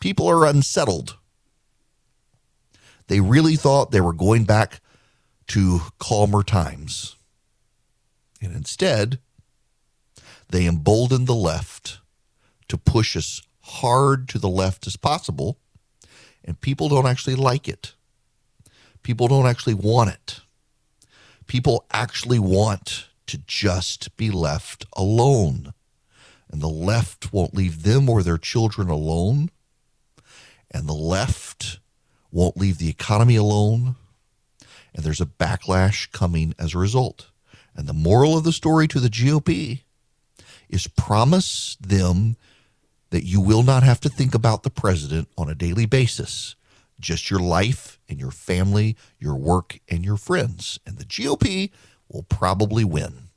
People 0.00 0.28
are 0.28 0.46
unsettled. 0.46 1.16
They 3.06 3.20
really 3.20 3.56
thought 3.56 3.90
they 3.90 4.00
were 4.00 4.12
going 4.12 4.44
back 4.44 4.80
to 5.52 5.82
calmer 5.98 6.42
times. 6.42 7.16
And 8.40 8.56
instead, 8.56 9.18
they 10.48 10.64
embolden 10.64 11.26
the 11.26 11.34
left 11.34 12.00
to 12.68 12.78
push 12.78 13.14
as 13.14 13.42
hard 13.60 14.30
to 14.30 14.38
the 14.38 14.48
left 14.48 14.86
as 14.86 14.96
possible. 14.96 15.58
And 16.42 16.58
people 16.58 16.88
don't 16.88 17.06
actually 17.06 17.34
like 17.34 17.68
it. 17.68 17.92
People 19.02 19.28
don't 19.28 19.46
actually 19.46 19.74
want 19.74 20.08
it. 20.08 20.40
People 21.46 21.84
actually 21.92 22.38
want 22.38 23.08
to 23.26 23.36
just 23.46 24.16
be 24.16 24.30
left 24.30 24.86
alone. 24.94 25.74
And 26.50 26.62
the 26.62 26.66
left 26.66 27.30
won't 27.30 27.54
leave 27.54 27.82
them 27.82 28.08
or 28.08 28.22
their 28.22 28.38
children 28.38 28.88
alone. 28.88 29.50
And 30.70 30.88
the 30.88 30.94
left 30.94 31.78
won't 32.30 32.56
leave 32.56 32.78
the 32.78 32.88
economy 32.88 33.36
alone 33.36 33.96
and 34.94 35.04
there's 35.04 35.20
a 35.20 35.26
backlash 35.26 36.10
coming 36.12 36.54
as 36.58 36.74
a 36.74 36.78
result. 36.78 37.30
And 37.74 37.86
the 37.86 37.94
moral 37.94 38.36
of 38.36 38.44
the 38.44 38.52
story 38.52 38.86
to 38.88 39.00
the 39.00 39.08
GOP 39.08 39.82
is 40.68 40.86
promise 40.86 41.76
them 41.80 42.36
that 43.10 43.24
you 43.24 43.40
will 43.40 43.62
not 43.62 43.82
have 43.82 44.00
to 44.00 44.08
think 44.08 44.34
about 44.34 44.62
the 44.62 44.70
president 44.70 45.28
on 45.36 45.48
a 45.48 45.54
daily 45.54 45.86
basis, 45.86 46.56
just 46.98 47.30
your 47.30 47.40
life 47.40 47.98
and 48.08 48.18
your 48.18 48.30
family, 48.30 48.96
your 49.18 49.34
work 49.34 49.80
and 49.88 50.04
your 50.04 50.16
friends. 50.16 50.78
And 50.86 50.98
the 50.98 51.04
GOP 51.04 51.70
will 52.08 52.22
probably 52.24 52.84
win. 52.84 53.28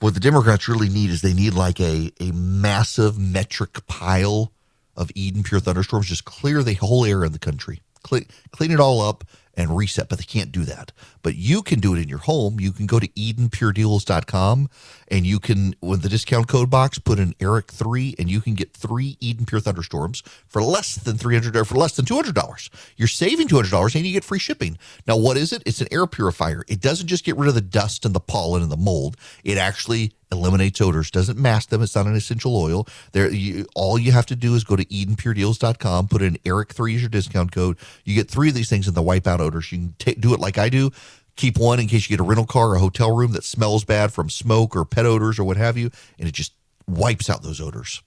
What 0.00 0.14
the 0.14 0.20
Democrats 0.20 0.68
really 0.68 0.88
need 0.88 1.10
is 1.10 1.22
they 1.22 1.34
need 1.34 1.54
like 1.54 1.80
a, 1.80 2.12
a 2.20 2.30
massive 2.32 3.18
metric 3.18 3.84
pile 3.88 4.52
of 4.96 5.10
Eden 5.14 5.42
pure 5.42 5.60
thunderstorms, 5.60 6.06
just 6.06 6.24
clear 6.24 6.62
the 6.62 6.74
whole 6.74 7.04
air 7.04 7.24
in 7.24 7.32
the 7.32 7.38
country 7.38 7.80
clean, 8.02 8.26
it 8.70 8.80
all 8.80 9.00
up 9.00 9.24
and 9.58 9.76
reset, 9.76 10.08
but 10.08 10.18
they 10.18 10.24
can't 10.24 10.52
do 10.52 10.64
that. 10.64 10.92
But 11.22 11.34
you 11.34 11.62
can 11.62 11.80
do 11.80 11.94
it 11.94 12.00
in 12.00 12.08
your 12.08 12.20
home. 12.20 12.60
You 12.60 12.70
can 12.70 12.86
go 12.86 13.00
to 13.00 13.08
EdenPureDeals.com 13.08 14.70
and 15.08 15.26
you 15.26 15.40
can, 15.40 15.74
with 15.80 16.02
the 16.02 16.08
discount 16.08 16.46
code 16.46 16.70
box, 16.70 17.00
put 17.00 17.18
in 17.18 17.34
Erick3 17.34 18.14
and 18.20 18.30
you 18.30 18.40
can 18.40 18.54
get 18.54 18.72
three 18.72 19.16
Eden 19.20 19.46
Pure 19.46 19.62
Thunderstorms 19.62 20.22
for 20.46 20.62
less 20.62 20.94
than 20.94 21.18
300 21.18 21.56
or 21.56 21.64
for 21.64 21.74
less 21.74 21.96
than 21.96 22.04
$200. 22.04 22.70
You're 22.96 23.08
saving 23.08 23.48
$200 23.48 23.96
and 23.96 24.06
you 24.06 24.12
get 24.12 24.24
free 24.24 24.38
shipping. 24.38 24.78
Now, 25.08 25.16
what 25.16 25.36
is 25.36 25.52
it? 25.52 25.64
It's 25.66 25.80
an 25.80 25.88
air 25.90 26.06
purifier. 26.06 26.64
It 26.68 26.80
doesn't 26.80 27.08
just 27.08 27.24
get 27.24 27.36
rid 27.36 27.48
of 27.48 27.56
the 27.56 27.60
dust 27.60 28.04
and 28.04 28.14
the 28.14 28.20
pollen 28.20 28.62
and 28.62 28.70
the 28.70 28.76
mold, 28.76 29.16
it 29.42 29.58
actually 29.58 30.12
eliminates 30.30 30.80
odors, 30.80 31.10
doesn't 31.10 31.38
mask 31.38 31.70
them. 31.70 31.82
It's 31.82 31.94
not 31.94 32.06
an 32.06 32.14
essential 32.14 32.56
oil. 32.56 32.86
There, 33.12 33.30
you, 33.30 33.66
all 33.74 33.98
you 33.98 34.12
have 34.12 34.26
to 34.26 34.36
do 34.36 34.54
is 34.54 34.64
go 34.64 34.76
to 34.76 34.84
EdenPureDeals.com, 34.84 36.08
put 36.08 36.22
in 36.22 36.34
Erick3 36.44 36.96
as 36.96 37.00
your 37.02 37.08
discount 37.08 37.52
code. 37.52 37.78
You 38.04 38.14
get 38.14 38.30
three 38.30 38.48
of 38.48 38.54
these 38.54 38.68
things 38.68 38.86
and 38.86 38.96
the 38.96 39.02
wipe 39.02 39.26
out 39.26 39.40
odors. 39.48 39.72
You 39.72 39.78
can 39.78 39.94
t- 39.98 40.14
do 40.14 40.34
it 40.34 40.40
like 40.40 40.58
I 40.58 40.68
do. 40.68 40.90
Keep 41.36 41.58
one 41.58 41.80
in 41.80 41.88
case 41.88 42.08
you 42.08 42.16
get 42.16 42.20
a 42.22 42.26
rental 42.26 42.46
car 42.46 42.70
or 42.70 42.74
a 42.76 42.80
hotel 42.80 43.14
room 43.16 43.32
that 43.32 43.44
smells 43.44 43.84
bad 43.84 44.12
from 44.12 44.28
smoke 44.30 44.76
or 44.76 44.84
pet 44.84 45.06
odors 45.06 45.38
or 45.38 45.44
what 45.44 45.56
have 45.56 45.76
you, 45.76 45.90
and 46.18 46.28
it 46.28 46.32
just 46.34 46.52
wipes 46.88 47.28
out 47.30 47.42
those 47.42 47.60
odors. 47.60 48.02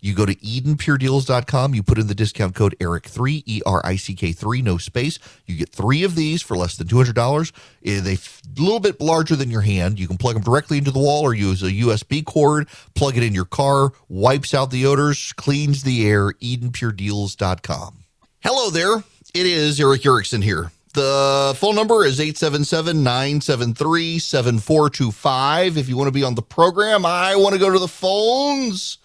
You 0.00 0.14
go 0.14 0.26
to 0.26 0.34
EdenPureDeals.com. 0.36 1.74
You 1.74 1.82
put 1.82 1.98
in 1.98 2.06
the 2.06 2.14
discount 2.14 2.54
code 2.54 2.76
ERICK3, 2.78 3.42
E 3.46 3.62
R 3.66 3.80
I 3.84 3.96
C 3.96 4.14
K 4.14 4.30
3, 4.32 4.62
no 4.62 4.78
space. 4.78 5.18
You 5.46 5.56
get 5.56 5.70
three 5.70 6.04
of 6.04 6.14
these 6.14 6.42
for 6.42 6.56
less 6.56 6.76
than 6.76 6.86
$200. 6.86 7.50
Eh, 7.84 8.00
They're 8.00 8.12
a 8.14 8.62
little 8.62 8.78
bit 8.78 9.00
larger 9.00 9.34
than 9.34 9.50
your 9.50 9.62
hand. 9.62 9.98
You 9.98 10.06
can 10.06 10.16
plug 10.18 10.34
them 10.34 10.42
directly 10.44 10.78
into 10.78 10.90
the 10.92 10.98
wall 11.00 11.22
or 11.22 11.34
use 11.34 11.62
a 11.62 11.72
USB 11.72 12.24
cord, 12.24 12.68
plug 12.94 13.16
it 13.16 13.22
in 13.24 13.34
your 13.34 13.46
car, 13.46 13.90
wipes 14.08 14.54
out 14.54 14.70
the 14.70 14.86
odors, 14.86 15.32
cleans 15.32 15.82
the 15.82 16.06
air. 16.08 16.32
EdenPureDeals.com. 16.34 18.04
Hello 18.42 18.70
there. 18.70 18.98
It 19.34 19.46
is 19.46 19.80
Erick 19.80 20.06
Erickson 20.06 20.42
here. 20.42 20.70
The 20.96 21.54
phone 21.58 21.74
number 21.74 22.06
is 22.06 22.18
877 22.18 23.02
973 23.02 24.18
7425. 24.18 25.76
If 25.76 25.90
you 25.90 25.96
want 25.98 26.08
to 26.08 26.12
be 26.12 26.22
on 26.24 26.36
the 26.36 26.40
program, 26.40 27.04
I 27.04 27.36
want 27.36 27.52
to 27.52 27.58
go 27.58 27.70
to 27.70 27.78
the 27.78 27.86
phones. 27.86 28.96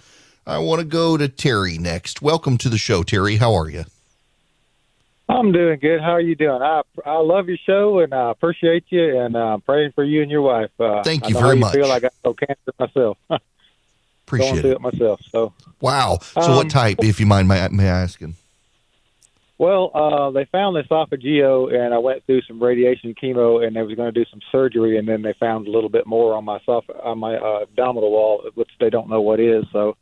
I 0.48 0.60
want 0.60 0.80
to 0.80 0.86
go 0.86 1.18
to 1.18 1.28
Terry 1.28 1.78
next. 1.78 2.22
Welcome 2.22 2.58
to 2.60 2.70
the 2.70 2.78
show, 2.78 3.04
Terry. 3.04 3.36
How 3.36 3.54
are 3.56 3.70
you? 3.70 3.84
I'm 5.28 5.52
doing 5.52 5.80
good. 5.80 6.00
How 6.00 6.12
are 6.12 6.22
you 6.22 6.36
doing? 6.36 6.62
I 6.62 6.84
I 7.06 7.18
love 7.18 7.50
your 7.50 7.58
show 7.58 8.00
and 8.00 8.14
I 8.14 8.32
appreciate 8.32 8.86
you 8.88 9.20
and 9.20 9.36
uh, 9.36 9.56
I'm 9.56 9.62
praying 9.62 9.92
for 9.92 10.06
you 10.06 10.22
and 10.22 10.32
your 10.32 10.44
wife. 10.44 10.72
Uh, 10.80 11.04
Thank 11.04 11.26
I 11.26 11.28
you 11.28 11.34
very 11.34 11.58
how 11.58 11.60
much. 11.60 11.76
You 11.76 11.82
feel 11.82 11.90
like 11.90 12.06
I 12.06 12.10
got 12.24 12.38
cancer 12.38 12.72
myself. 12.80 13.18
Appreciate 14.28 14.62
Going 14.62 14.66
it. 14.66 14.72
it 14.76 14.80
myself. 14.82 15.20
So 15.30 15.52
Wow. 15.82 16.20
So, 16.22 16.42
Um, 16.42 16.56
what 16.56 16.70
type, 16.70 17.04
if 17.04 17.20
you 17.20 17.26
mind 17.26 17.50
my, 17.50 17.68
my 17.68 17.84
asking? 17.84 18.36
Well, 19.62 19.92
uh, 19.94 20.32
they 20.32 20.46
found 20.46 20.76
this 20.76 20.88
esophageal 20.88 21.72
and 21.72 21.94
I 21.94 22.00
went 22.00 22.26
through 22.26 22.42
some 22.48 22.60
radiation 22.60 23.14
chemo 23.14 23.64
and 23.64 23.76
they 23.76 23.84
was 23.84 23.94
going 23.94 24.12
to 24.12 24.20
do 24.20 24.28
some 24.32 24.40
surgery 24.52 24.98
and 24.98 25.08
then 25.08 25.22
they 25.22 25.36
found 25.40 25.68
a 25.68 25.72
little 25.72 25.88
bit 25.88 26.08
more 26.08 26.34
on 26.34 26.46
my 26.46 26.58
esoph- 26.58 27.06
on 27.06 27.20
my 27.20 27.36
uh, 27.36 27.60
abdominal 27.62 28.10
wall, 28.10 28.50
which 28.56 28.72
they 28.80 28.90
don't 28.90 29.08
know 29.08 29.22
what 29.22 29.40
is. 29.40 29.64
So 29.72 29.98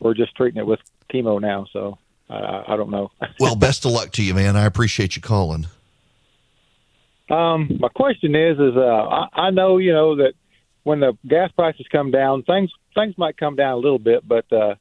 we're 0.00 0.14
just 0.14 0.34
treating 0.34 0.58
it 0.58 0.66
with 0.66 0.80
chemo 1.08 1.40
now. 1.40 1.68
So 1.72 1.98
uh, 2.28 2.64
I 2.66 2.74
don't 2.76 2.90
know. 2.90 3.12
Well, 3.38 3.54
best 3.54 3.84
of 3.84 3.92
luck 3.92 4.10
to 4.14 4.24
you, 4.24 4.34
man. 4.34 4.56
I 4.56 4.64
appreciate 4.64 5.14
you 5.14 5.22
calling. 5.22 5.68
Um, 7.30 7.76
my 7.78 7.88
question 7.88 8.34
is, 8.34 8.58
is 8.58 8.76
uh, 8.76 8.80
I, 8.80 9.28
I 9.34 9.50
know 9.50 9.78
you 9.78 9.92
know 9.92 10.16
that 10.16 10.32
when 10.82 10.98
the 10.98 11.16
gas 11.28 11.52
prices 11.52 11.86
come 11.92 12.10
down, 12.10 12.42
things 12.42 12.72
things 12.96 13.16
might 13.16 13.36
come 13.36 13.54
down 13.54 13.74
a 13.74 13.76
little 13.76 14.00
bit, 14.00 14.26
but 14.26 14.52
uh, 14.52 14.74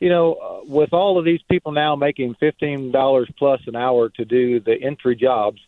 you 0.00 0.08
know, 0.08 0.34
uh, 0.34 0.60
with 0.66 0.92
all 0.92 1.18
of 1.18 1.24
these 1.24 1.42
people 1.42 1.72
now 1.72 1.94
making 1.94 2.34
fifteen 2.34 2.90
dollars 2.90 3.28
plus 3.38 3.60
an 3.66 3.76
hour 3.76 4.08
to 4.08 4.24
do 4.24 4.58
the 4.58 4.74
entry 4.74 5.14
jobs, 5.14 5.60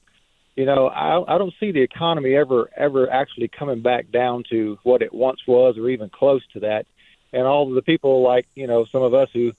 you 0.57 0.65
know, 0.65 0.89
I, 0.89 1.35
I 1.35 1.39
don't 1.39 1.55
see 1.61 1.71
the 1.71 1.83
economy 1.83 2.35
ever 2.35 2.71
ever 2.77 3.11
actually 3.11 3.49
coming 3.49 3.83
back 3.83 4.11
down 4.11 4.45
to 4.51 4.79
what 4.83 5.03
it 5.03 5.13
once 5.13 5.47
was, 5.47 5.77
or 5.77 5.89
even 5.91 6.09
close 6.09 6.43
to 6.55 6.61
that. 6.61 6.87
And 7.33 7.47
all 7.47 7.69
of 7.69 7.75
the 7.75 7.83
people 7.83 8.23
like 8.23 8.47
you 8.55 8.67
know 8.67 8.87
some 8.87 9.03
of 9.03 9.15
us 9.15 9.29
who 9.33 9.53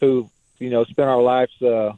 who 0.00 0.28
you 0.58 0.70
know 0.70 0.84
spend 0.84 1.08
our 1.08 1.22
lives 1.22 1.52
uh, 1.62 1.92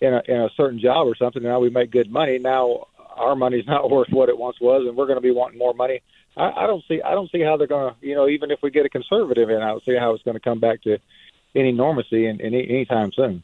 in 0.00 0.14
a 0.14 0.22
in 0.28 0.40
a 0.42 0.50
certain 0.56 0.78
job 0.78 1.06
or 1.06 1.16
something. 1.16 1.42
Now 1.42 1.58
we 1.58 1.70
make 1.70 1.90
good 1.90 2.10
money. 2.10 2.38
Now 2.38 2.86
our 3.16 3.34
money's 3.34 3.66
not 3.74 3.90
worth 3.90 4.10
what 4.10 4.28
it 4.28 4.36
once 4.36 4.60
was, 4.60 4.86
and 4.86 4.96
we're 4.96 5.06
going 5.06 5.16
to 5.16 5.22
be 5.22 5.30
wanting 5.30 5.58
more 5.58 5.74
money 5.74 6.02
I, 6.36 6.64
I 6.64 6.66
don't 6.66 6.84
see 6.88 7.02
I 7.02 7.12
don't 7.12 7.30
see 7.30 7.40
how 7.40 7.56
they're 7.56 7.66
going 7.66 7.94
to 7.94 8.06
you 8.06 8.14
know 8.14 8.28
even 8.28 8.50
if 8.50 8.60
we 8.62 8.70
get 8.70 8.86
a 8.86 8.88
conservative 8.88 9.50
in, 9.50 9.62
I 9.62 9.68
don't 9.68 9.84
see 9.84 9.96
how 9.96 10.14
it's 10.14 10.22
going 10.22 10.36
to 10.36 10.40
come 10.40 10.60
back 10.60 10.82
to 10.82 10.98
any 11.54 11.72
normalcy 11.72 12.26
in, 12.26 12.40
in 12.40 12.54
any 12.54 12.84
time 12.84 13.12
soon. 13.12 13.42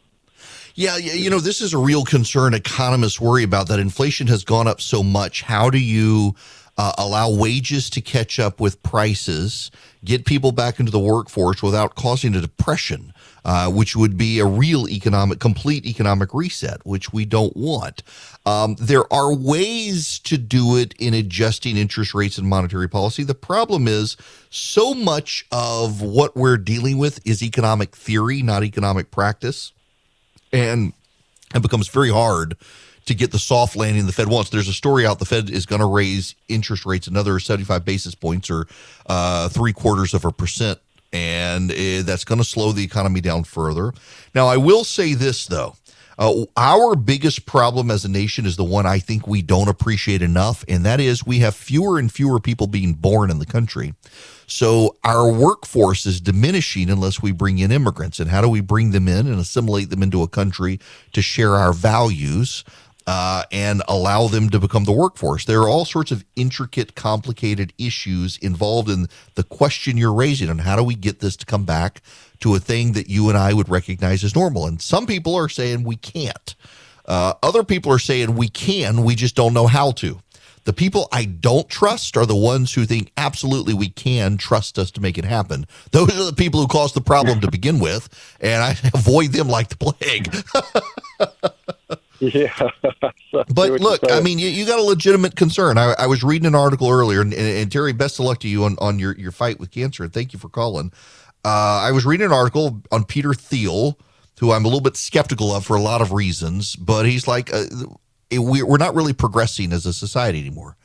Yeah, 0.75 0.97
you 0.97 1.29
know, 1.29 1.41
this 1.41 1.61
is 1.61 1.75
a 1.75 1.79
real 1.79 2.05
concern 2.05 2.55
economists 2.55 3.21
worry 3.21 3.43
about 3.43 3.67
that 3.69 3.81
inflation 3.81 4.29
has 4.29 4.45
gone 4.45 4.69
up 4.69 4.81
so 4.81 5.03
much. 5.03 5.43
How 5.43 5.71
do 5.71 5.79
you 5.79 6.37
uh, 6.79 6.93
allow 6.97 7.29
wages 7.29 7.91
to 7.91 8.01
catch 8.01 8.39
up 8.39 8.61
with 8.61 8.81
prices, 8.85 9.71
get 10.05 10.25
people 10.25 10.53
back 10.53 10.79
into 10.79 10.93
the 10.93 10.99
workforce 10.99 11.61
without 11.61 11.97
causing 11.97 12.37
a 12.37 12.41
depression, 12.41 13.13
uh, 13.45 13.69
which 13.69 13.97
would 13.97 14.17
be 14.17 14.39
a 14.39 14.47
real 14.47 14.89
economic, 14.89 15.41
complete 15.41 15.85
economic 15.85 16.33
reset, 16.33 16.81
which 16.87 17.13
we 17.13 17.25
don't 17.25 17.57
want. 17.57 18.05
Um, 18.47 18.77
there 18.79 19.13
are 19.13 19.35
ways 19.35 20.21
to 20.21 20.39
do 20.39 20.77
it 20.77 20.95
in 21.01 21.15
adjusting 21.15 21.77
interest 21.77 22.15
rates 22.15 22.39
and 22.39 22.47
monetary 22.47 22.89
policy. 22.89 23.25
The 23.25 23.35
problem 23.35 23.89
is 23.89 24.17
so 24.49 24.95
much 24.95 25.47
of 25.51 26.01
what 26.01 26.37
we're 26.37 26.57
dealing 26.57 26.97
with 26.97 27.21
is 27.27 27.43
economic 27.43 27.97
theory, 27.97 28.41
not 28.41 28.63
economic 28.63 29.11
practice. 29.11 29.73
And 30.53 30.93
it 31.55 31.63
becomes 31.63 31.89
very 31.89 32.11
hard 32.11 32.57
to 33.09 33.15
get 33.15 33.33
the 33.33 33.39
soft 33.39 33.77
landing 33.77 34.07
the 34.07 34.13
Fed 34.13 34.29
wants. 34.29 34.51
There's 34.51 34.69
a 34.69 34.73
story 34.73 35.07
out 35.07 35.19
the 35.19 35.25
Fed 35.25 35.51
is 35.51 35.67
going 35.67 35.81
to 35.81 35.87
raise 35.87 36.35
interest 36.49 36.87
rates 36.87 37.07
another 37.07 37.39
75 37.39 37.85
basis 37.85 38.15
points 38.15 38.51
or 38.51 38.67
uh, 39.07 39.49
three 39.49 39.73
quarters 39.73 40.15
of 40.15 40.25
a 40.25 40.33
percent. 40.33 40.79
And 41.13 41.71
uh, 41.71 42.03
that's 42.03 42.25
going 42.25 42.39
to 42.39 42.45
slow 42.45 42.73
the 42.73 42.85
economy 42.85 43.21
down 43.23 43.45
further. 43.45 43.93
Now, 44.35 44.47
I 44.47 44.59
will 44.59 44.85
say 44.85 45.15
this, 45.15 45.47
though. 45.47 45.75
Uh, 46.19 46.45
our 46.57 46.97
biggest 46.97 47.47
problem 47.47 47.91
as 47.91 48.05
a 48.05 48.09
nation 48.09 48.45
is 48.45 48.57
the 48.57 48.65
one 48.65 48.87
I 48.87 48.99
think 48.99 49.29
we 49.29 49.41
don't 49.41 49.69
appreciate 49.69 50.21
enough, 50.21 50.65
and 50.67 50.85
that 50.85 50.99
is 50.99 51.25
we 51.25 51.39
have 51.39 51.55
fewer 51.55 51.99
and 51.99 52.13
fewer 52.13 52.41
people 52.41 52.67
being 52.67 52.95
born 52.95 53.31
in 53.31 53.39
the 53.39 53.47
country. 53.47 53.95
So 54.49 54.97
our 55.05 55.31
workforce 55.31 56.07
is 56.07 56.21
diminishing 56.21 56.91
unless 56.91 57.23
we 57.23 57.33
bring 57.33 57.59
in 57.59 57.71
immigrants. 57.71 58.19
And 58.19 58.31
how 58.31 58.41
do 58.41 58.49
we 58.49 58.61
bring 58.61 58.91
them 58.91 59.07
in 59.07 59.27
and 59.29 59.39
assimilate 59.39 59.91
them 59.91 60.03
into 60.03 60.23
a 60.23 60.29
country 60.29 60.81
to 61.13 61.23
share 61.23 61.55
our 61.55 61.73
values? 61.75 62.65
Uh, 63.11 63.43
and 63.51 63.83
allow 63.89 64.29
them 64.29 64.51
to 64.51 64.59
become 64.61 64.85
the 64.85 64.93
workforce. 64.93 65.47
There 65.47 65.63
are 65.63 65.69
all 65.69 65.87
sorts 65.87 66.11
of 66.11 66.27
intricate, 66.37 66.95
complicated 66.95 67.73
issues 67.79 68.37
involved 68.37 68.91
in 68.91 69.07
the 69.35 69.45
question 69.45 69.97
you're 69.97 70.13
raising 70.13 70.51
on 70.51 70.59
how 70.59 70.77
do 70.77 70.83
we 70.83 70.95
get 70.95 71.21
this 71.21 71.35
to 71.37 71.47
come 71.47 71.65
back 71.65 72.03
to 72.41 72.55
a 72.55 72.61
thing 72.61 72.93
that 72.93 73.09
you 73.09 73.31
and 73.31 73.39
I 73.39 73.55
would 73.55 73.71
recognize 73.71 74.23
as 74.25 74.35
normal. 74.35 74.67
And 74.67 74.83
some 74.83 75.07
people 75.07 75.35
are 75.37 75.49
saying 75.49 75.85
we 75.85 75.97
can't. 75.97 76.55
Uh, 77.07 77.33
other 77.43 77.65
people 77.65 77.91
are 77.93 77.99
saying 77.99 78.37
we 78.37 78.51
can, 78.51 79.03
we 79.05 79.15
just 79.15 79.35
don't 79.35 79.55
know 79.55 79.69
how 79.69 79.93
to. 79.93 80.21
The 80.65 80.75
people 80.75 81.09
I 81.11 81.25
don't 81.25 81.67
trust 81.71 82.15
are 82.19 82.27
the 82.27 82.37
ones 82.37 82.75
who 82.75 82.85
think 82.85 83.11
absolutely 83.17 83.73
we 83.73 83.89
can 83.89 84.37
trust 84.37 84.79
us 84.79 84.91
to 84.91 85.01
make 85.01 85.17
it 85.17 85.25
happen. 85.25 85.67
Those 85.93 86.15
are 86.15 86.27
the 86.27 86.35
people 86.35 86.61
who 86.61 86.67
caused 86.67 86.95
the 86.95 87.01
problem 87.01 87.41
to 87.41 87.51
begin 87.51 87.79
with, 87.79 88.11
and 88.39 88.63
I 88.63 88.73
avoid 88.93 89.33
them 89.33 89.49
like 89.49 89.71
the 89.71 89.77
plague. 89.77 90.31
Yeah. 92.21 92.53
but 93.31 93.81
look, 93.81 94.01
I 94.11 94.21
mean, 94.21 94.41
you, 94.41 94.49
you, 94.49 94.67
got 94.67 94.81
a 94.81 94.83
legitimate 94.83 95.37
concern. 95.37 95.79
I, 95.79 95.95
I, 95.99 96.07
was 96.09 96.25
reading 96.25 96.47
an 96.47 96.55
article 96.57 96.91
earlier, 96.91 97.21
and, 97.21 97.33
and, 97.33 97.47
and, 97.47 97.71
Terry, 97.71 97.93
best 97.93 98.19
of 98.19 98.25
luck 98.25 98.41
to 98.41 98.49
you 98.49 98.65
on, 98.65 98.77
on 98.81 98.99
your, 98.99 99.17
your 99.17 99.31
fight 99.31 99.61
with 99.61 99.71
cancer. 99.71 100.03
And 100.03 100.13
thank 100.13 100.33
you 100.33 100.39
for 100.39 100.49
calling. 100.49 100.91
Uh, 101.45 101.81
I 101.85 101.93
was 101.93 102.05
reading 102.05 102.27
an 102.27 102.33
article 102.33 102.83
on 102.91 103.05
Peter 103.05 103.35
Thiel, 103.35 103.99
who 104.41 104.51
I'm 104.51 104.65
a 104.65 104.69
little 104.69 104.81
bit 104.81 104.97
skeptical 104.97 105.55
of 105.55 105.65
for 105.65 105.77
a 105.77 105.81
lot 105.81 106.01
of 106.01 106.11
reasons, 106.11 106.75
but 106.75 107.07
he's 107.07 107.29
like, 107.29 107.53
uh, 107.55 107.67
we, 108.31 108.63
we're 108.63 108.79
not 108.79 108.97
really 108.97 109.13
progressing 109.13 109.73
as 109.73 109.87
a 109.87 109.93
society 109.93 110.41
anymore. 110.41 110.77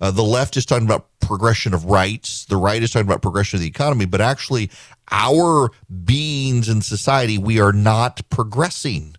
Uh, 0.00 0.10
the 0.10 0.22
left 0.22 0.56
is 0.56 0.64
talking 0.64 0.86
about 0.86 1.08
progression 1.20 1.74
of 1.74 1.84
rights. 1.84 2.46
The 2.46 2.56
right 2.56 2.82
is 2.82 2.90
talking 2.90 3.06
about 3.06 3.22
progression 3.22 3.58
of 3.58 3.60
the 3.60 3.68
economy, 3.68 4.06
but 4.06 4.20
actually, 4.20 4.70
our 5.10 5.70
beings 6.04 6.68
in 6.68 6.80
society, 6.80 7.36
we 7.36 7.60
are 7.60 7.72
not 7.72 8.22
progressing 8.30 9.14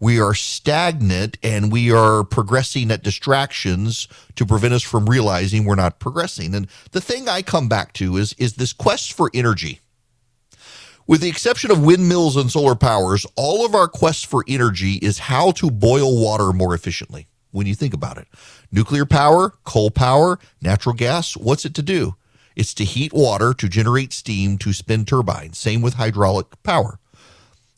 we 0.00 0.18
are 0.18 0.34
stagnant 0.34 1.36
and 1.42 1.70
we 1.70 1.92
are 1.92 2.24
progressing 2.24 2.90
at 2.90 3.02
distractions 3.02 4.08
to 4.34 4.46
prevent 4.46 4.72
us 4.72 4.82
from 4.82 5.04
realizing 5.04 5.64
we're 5.64 5.74
not 5.74 5.98
progressing. 5.98 6.54
And 6.54 6.66
the 6.92 7.02
thing 7.02 7.28
I 7.28 7.42
come 7.42 7.68
back 7.68 7.92
to 7.94 8.16
is 8.16 8.32
is 8.38 8.54
this 8.54 8.72
quest 8.72 9.12
for 9.12 9.30
energy. 9.34 9.80
With 11.06 11.20
the 11.20 11.28
exception 11.28 11.70
of 11.70 11.84
windmills 11.84 12.36
and 12.36 12.50
solar 12.50 12.74
powers, 12.74 13.26
all 13.36 13.66
of 13.66 13.74
our 13.74 13.88
quest 13.88 14.26
for 14.26 14.44
energy 14.48 14.94
is 14.94 15.18
how 15.18 15.50
to 15.52 15.70
boil 15.70 16.22
water 16.22 16.52
more 16.52 16.74
efficiently. 16.74 17.28
When 17.50 17.66
you 17.66 17.74
think 17.74 17.92
about 17.92 18.16
it, 18.16 18.28
nuclear 18.70 19.04
power, 19.04 19.54
coal 19.64 19.90
power, 19.90 20.38
natural 20.62 20.94
gas, 20.94 21.36
what's 21.36 21.64
it 21.64 21.74
to 21.74 21.82
do? 21.82 22.14
It's 22.54 22.72
to 22.74 22.84
heat 22.84 23.12
water 23.12 23.52
to 23.54 23.68
generate 23.68 24.12
steam 24.12 24.56
to 24.58 24.72
spin 24.72 25.04
turbines. 25.04 25.58
Same 25.58 25.82
with 25.82 25.94
hydraulic 25.94 26.62
power 26.62 26.99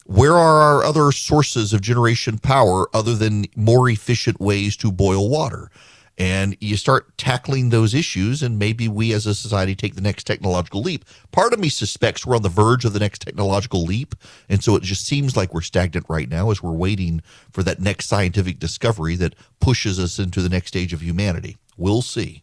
where 0.07 0.33
are 0.33 0.61
our 0.61 0.85
other 0.85 1.13
sources 1.13 1.73
of 1.73 1.81
generation 1.81 2.39
power 2.39 2.89
other 2.95 3.15
than 3.15 3.47
more 3.57 3.89
efficient 3.89 4.41
ways 4.41 4.77
to 4.79 4.91
boil 4.93 5.29
water? 5.29 5.71
And 6.19 6.57
you 6.61 6.77
start 6.77 7.17
tackling 7.17 7.71
those 7.71 7.95
issues, 7.95 8.43
and 8.43 8.59
maybe 8.59 8.87
we 8.87 9.15
as 9.15 9.27
a 9.27 9.35
society 9.35 9.75
take 9.75 9.95
the 9.95 10.03
next 10.03 10.25
technological 10.25 10.83
leap. 10.83 11.07
Part 11.31 11.55
of 11.55 11.59
me 11.59 11.71
suspects 11.71 12.27
we're 12.27 12.37
on 12.37 12.43
the 12.43 12.51
verge 12.51 12.85
of 12.85 12.93
the 12.93 13.01
next 13.01 13.23
technological 13.23 13.83
leap. 13.83 14.15
And 14.49 14.63
so 14.63 14.77
it 14.77 14.83
just 14.83 15.07
seems 15.07 15.37
like 15.37 15.55
we're 15.55 15.63
stagnant 15.63 16.07
right 16.09 16.29
now 16.29 16.51
as 16.51 16.63
we're 16.63 16.73
waiting 16.73 17.23
for 17.51 17.63
that 17.63 17.81
next 17.81 18.07
scientific 18.07 18.59
discovery 18.59 19.17
that 19.17 19.35
pushes 19.59 19.99
us 19.99 20.19
into 20.19 20.43
the 20.43 20.51
next 20.51 20.69
stage 20.69 20.93
of 20.93 21.03
humanity. 21.03 21.57
We'll 21.79 22.03
see. 22.03 22.43